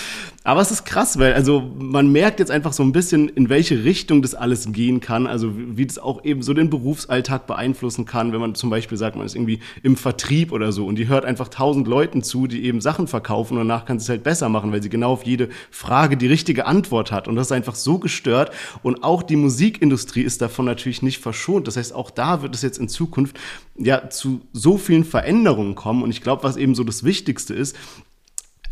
[0.44, 3.84] Aber es ist krass, weil also man merkt jetzt einfach so ein bisschen, in welche
[3.84, 5.28] Richtung das alles gehen kann.
[5.28, 9.14] Also wie das auch eben so den Berufsalltag beeinflussen kann, wenn man zum Beispiel sagt,
[9.14, 12.64] man ist irgendwie im Vertrieb oder so und die hört einfach tausend Leuten zu, die
[12.64, 15.22] eben Sachen verkaufen und danach kann sie es halt besser machen, weil sie genau auf
[15.24, 17.28] jede Frage die richtige Antwort hat.
[17.28, 18.50] Und das ist einfach so gestört.
[18.82, 21.68] Und auch die Musikindustrie ist davon natürlich nicht verschont.
[21.68, 23.38] Das heißt, auch da wird es jetzt in Zukunft
[23.76, 26.02] ja zu so vielen Veränderungen kommen.
[26.02, 27.76] Und ich glaube, was eben so das Wichtigste ist,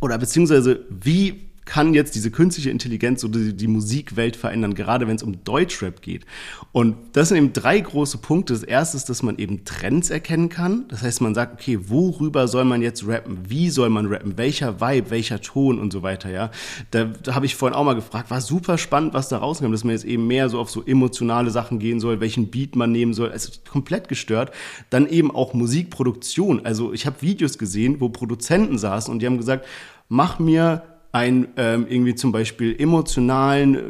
[0.00, 5.14] oder beziehungsweise wie kann jetzt diese künstliche Intelligenz oder die, die Musikwelt verändern, gerade wenn
[5.14, 6.26] es um Deutschrap geht.
[6.72, 8.54] Und das sind eben drei große Punkte.
[8.54, 10.88] Das erste ist, dass man eben Trends erkennen kann.
[10.88, 13.38] Das heißt, man sagt, okay, worüber soll man jetzt rappen?
[13.48, 14.36] Wie soll man rappen?
[14.36, 16.50] Welcher Vibe, welcher Ton und so weiter, ja.
[16.90, 19.84] Da, da habe ich vorhin auch mal gefragt, war super spannend, was da rauskam, dass
[19.84, 23.14] man jetzt eben mehr so auf so emotionale Sachen gehen soll, welchen Beat man nehmen
[23.14, 23.30] soll.
[23.32, 24.50] Es ist komplett gestört.
[24.90, 26.66] Dann eben auch Musikproduktion.
[26.66, 29.68] Also ich habe Videos gesehen, wo Produzenten saßen und die haben gesagt,
[30.08, 30.82] mach mir
[31.12, 33.80] ein ähm, irgendwie zum Beispiel emotionalen äh,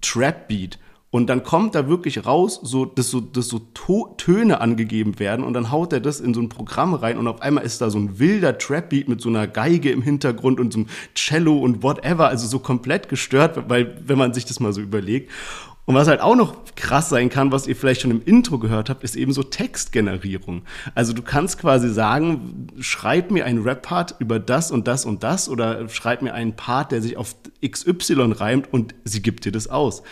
[0.00, 0.78] Trap-Beat
[1.16, 3.60] und dann kommt da wirklich raus, so, dass so, dass so
[4.18, 7.40] Töne angegeben werden und dann haut er das in so ein Programm rein und auf
[7.40, 10.80] einmal ist da so ein wilder Trap-Beat mit so einer Geige im Hintergrund und so
[10.80, 14.82] einem Cello und whatever, also so komplett gestört, weil, wenn man sich das mal so
[14.82, 15.30] überlegt.
[15.86, 18.90] Und was halt auch noch krass sein kann, was ihr vielleicht schon im Intro gehört
[18.90, 20.62] habt, ist eben so Textgenerierung.
[20.96, 25.48] Also du kannst quasi sagen, schreib mir einen Rap-Part über das und das und das
[25.48, 29.68] oder schreib mir einen Part, der sich auf XY reimt und sie gibt dir das
[29.68, 30.02] aus.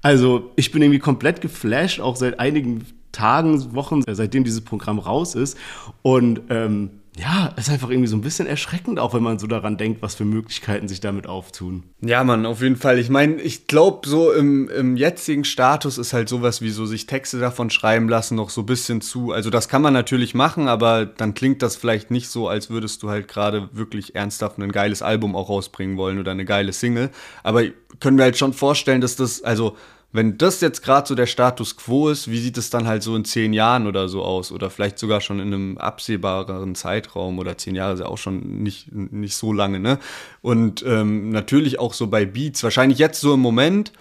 [0.00, 5.34] Also ich bin irgendwie komplett geflasht, auch seit einigen Tagen, Wochen, seitdem dieses Programm raus
[5.34, 5.58] ist.
[6.02, 9.78] Und ähm, ja, ist einfach irgendwie so ein bisschen erschreckend, auch wenn man so daran
[9.78, 11.84] denkt, was für Möglichkeiten sich damit auftun.
[12.02, 12.98] Ja, Mann, auf jeden Fall.
[12.98, 17.06] Ich meine, ich glaube, so im, im jetzigen Status ist halt sowas wie so sich
[17.06, 19.32] Texte davon schreiben lassen noch so ein bisschen zu.
[19.32, 23.02] Also das kann man natürlich machen, aber dann klingt das vielleicht nicht so, als würdest
[23.02, 27.10] du halt gerade wirklich ernsthaft ein geiles Album auch rausbringen wollen oder eine geile Single.
[27.42, 27.62] Aber
[27.98, 29.76] können wir halt schon vorstellen, dass das, also
[30.12, 33.14] wenn das jetzt gerade so der Status quo ist, wie sieht es dann halt so
[33.16, 34.50] in zehn Jahren oder so aus?
[34.50, 38.62] Oder vielleicht sogar schon in einem absehbareren Zeitraum oder zehn Jahre ist ja auch schon
[38.62, 39.98] nicht, nicht so lange, ne?
[40.42, 43.92] Und ähm, natürlich auch so bei Beats, wahrscheinlich jetzt so im Moment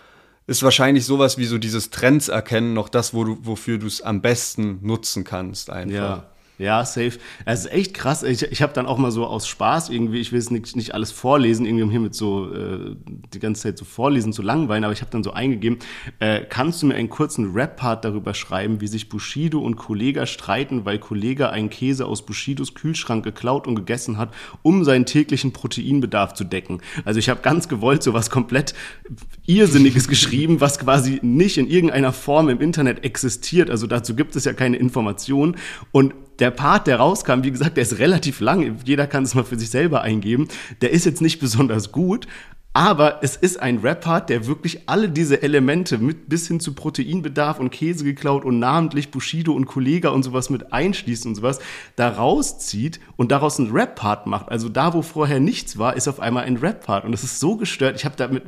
[0.48, 4.02] ist wahrscheinlich sowas wie so dieses Trends erkennen noch das, wo du, wofür du es
[4.02, 5.94] am besten nutzen kannst einfach.
[5.94, 6.35] Ja.
[6.58, 7.20] Ja, safe.
[7.44, 8.24] Es ist echt krass.
[8.24, 10.94] Ich, ich habe dann auch mal so aus Spaß irgendwie, ich will es nicht, nicht
[10.94, 12.96] alles vorlesen, irgendwie um hier mit so äh,
[13.34, 15.80] die ganze Zeit so vorlesen zu langweilen, aber ich habe dann so eingegeben,
[16.20, 20.86] äh, kannst du mir einen kurzen Rap-Part darüber schreiben, wie sich Bushido und Kollega streiten,
[20.86, 26.36] weil Kollega einen Käse aus Bushidos Kühlschrank geklaut und gegessen hat, um seinen täglichen Proteinbedarf
[26.36, 26.82] zu decken.
[27.04, 28.74] Also ich habe ganz gewollt so was komplett
[29.46, 33.70] Irrsinniges geschrieben, was quasi nicht in irgendeiner Form im Internet existiert.
[33.70, 35.58] Also dazu gibt es ja keine Informationen
[35.92, 38.78] und der Part, der rauskam, wie gesagt, der ist relativ lang.
[38.86, 40.48] Jeder kann es mal für sich selber eingeben.
[40.82, 42.28] Der ist jetzt nicht besonders gut,
[42.76, 47.58] aber es ist ein Rap-Part, der wirklich alle diese Elemente mit bis hin zu Proteinbedarf
[47.58, 51.60] und Käse geklaut und namentlich Bushido und Kollega und sowas mit einschließt und sowas,
[51.96, 54.50] da rauszieht und daraus einen Rap-Part macht.
[54.50, 57.06] Also da, wo vorher nichts war, ist auf einmal ein Rap-Part.
[57.06, 57.96] Und das ist so gestört.
[57.96, 58.44] Ich habe damit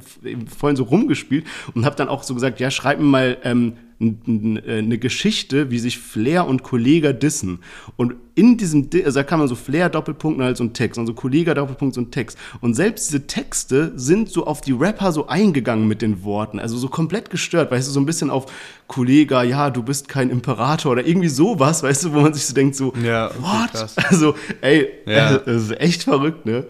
[0.57, 3.86] vorhin so rumgespielt und habe dann auch so gesagt, ja, schreib mir mal ähm, äh,
[3.99, 7.59] eine Geschichte, wie sich Flair und Kollega dissen.
[7.95, 11.07] Und in diesem, also da kann man so Flair Doppelpunkt halt so ein Text, und
[11.07, 12.37] so Kollega Doppelpunkt so ein Text.
[12.61, 16.77] Und selbst diese Texte sind so auf die Rapper so eingegangen mit den Worten, also
[16.77, 18.45] so komplett gestört, weißt du, so ein bisschen auf
[18.85, 22.53] Kollega, ja, du bist kein Imperator oder irgendwie sowas, weißt du, wo man sich so
[22.53, 23.71] denkt, so, ja, okay, what?
[23.71, 23.95] Krass.
[23.97, 25.39] Also, ey, ja.
[25.39, 26.67] das ist echt verrückt, ne?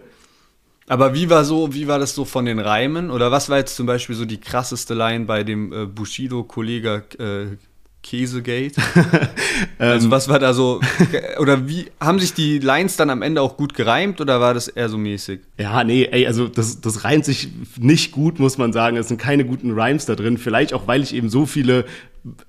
[0.90, 3.12] Aber wie war so, wie war das so von den Reimen?
[3.12, 7.58] Oder was war jetzt zum Beispiel so die krasseste Line bei dem äh, Bushido-Kollege äh,
[8.02, 8.82] Käsegate?
[9.80, 10.12] also ähm.
[10.12, 10.80] was war da so,
[11.40, 14.70] oder wie, haben sich die Lines dann am Ende auch gut gereimt oder war das
[14.70, 15.42] eher so mäßig?
[15.58, 18.96] Ja, nee, ey, also das, das reimt sich nicht gut, muss man sagen.
[18.96, 20.38] Es sind keine guten Rhymes da drin.
[20.38, 21.84] Vielleicht auch, weil ich eben so viele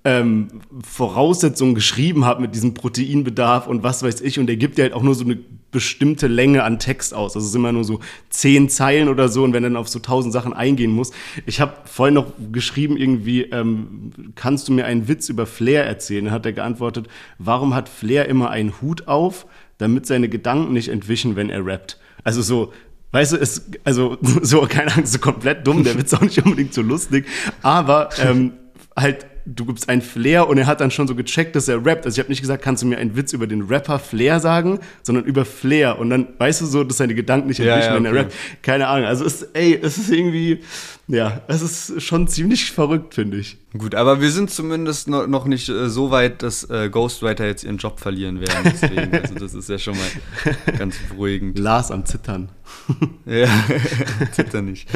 [0.04, 0.48] ähm,
[0.82, 4.38] Voraussetzungen geschrieben habe mit diesem Proteinbedarf und was weiß ich.
[4.38, 5.38] Und der gibt dir halt auch nur so eine
[5.70, 7.34] bestimmte Länge an Text aus.
[7.34, 8.00] Also es ist immer nur so
[8.30, 11.12] zehn Zeilen oder so und wenn er dann auf so tausend Sachen eingehen muss.
[11.46, 16.26] Ich habe vorhin noch geschrieben irgendwie, ähm, kannst du mir einen Witz über Flair erzählen?
[16.26, 17.08] Dann hat er geantwortet,
[17.38, 21.98] warum hat Flair immer einen Hut auf, damit seine Gedanken nicht entwischen, wenn er rappt?
[22.24, 22.72] Also so,
[23.10, 26.74] Weißt du, ist, also so, keine Angst, so komplett dumm, der Witz auch nicht unbedingt
[26.74, 27.26] so lustig,
[27.62, 28.52] aber ähm,
[28.96, 32.04] halt du gibst einen Flair und er hat dann schon so gecheckt, dass er rappt.
[32.04, 34.80] Also ich habe nicht gesagt, kannst du mir einen Witz über den Rapper Flair sagen,
[35.02, 35.98] sondern über Flair.
[35.98, 38.04] Und dann weißt du so, dass seine Gedanken nicht entwischen, ja, ja, okay.
[38.04, 38.34] wenn er rappt.
[38.62, 39.06] Keine Ahnung.
[39.06, 40.60] Also es, ey, es ist irgendwie,
[41.08, 43.56] ja, es ist schon ziemlich verrückt, finde ich.
[43.76, 47.76] Gut, aber wir sind zumindest noch nicht äh, so weit, dass äh, Ghostwriter jetzt ihren
[47.76, 48.56] Job verlieren werden.
[48.64, 51.58] Deswegen, also das ist ja schon mal ganz beruhigend.
[51.58, 52.50] Lars am Zittern.
[53.26, 53.48] ja,
[54.32, 54.88] zittern nicht.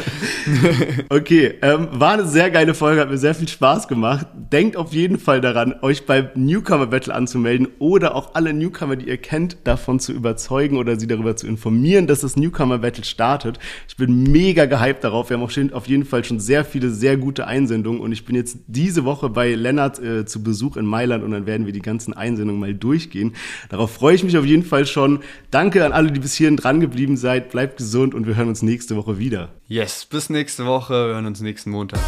[1.08, 4.26] okay, ähm, war eine sehr geile Folge, hat mir sehr viel Spaß gemacht.
[4.34, 9.08] Denkt auf jeden Fall daran, euch beim Newcomer Battle anzumelden oder auch alle Newcomer, die
[9.08, 13.58] ihr kennt, davon zu überzeugen oder sie darüber zu informieren, dass das Newcomer Battle startet.
[13.88, 15.30] Ich bin mega gehypt darauf.
[15.30, 18.58] Wir haben auf jeden Fall schon sehr viele sehr gute Einsendungen und ich bin jetzt
[18.66, 22.12] diese Woche bei Lennart äh, zu Besuch in Mailand und dann werden wir die ganzen
[22.12, 23.34] Einsendungen mal durchgehen.
[23.68, 25.20] Darauf freue ich mich auf jeden Fall schon.
[25.50, 27.50] Danke an alle, die bis hierhin dran geblieben seid.
[27.50, 29.50] Bleibt gesund und wir hören uns nächste Woche wieder.
[29.68, 30.92] Yes, bis nächste Woche.
[30.92, 32.00] Wir hören uns nächsten Montag.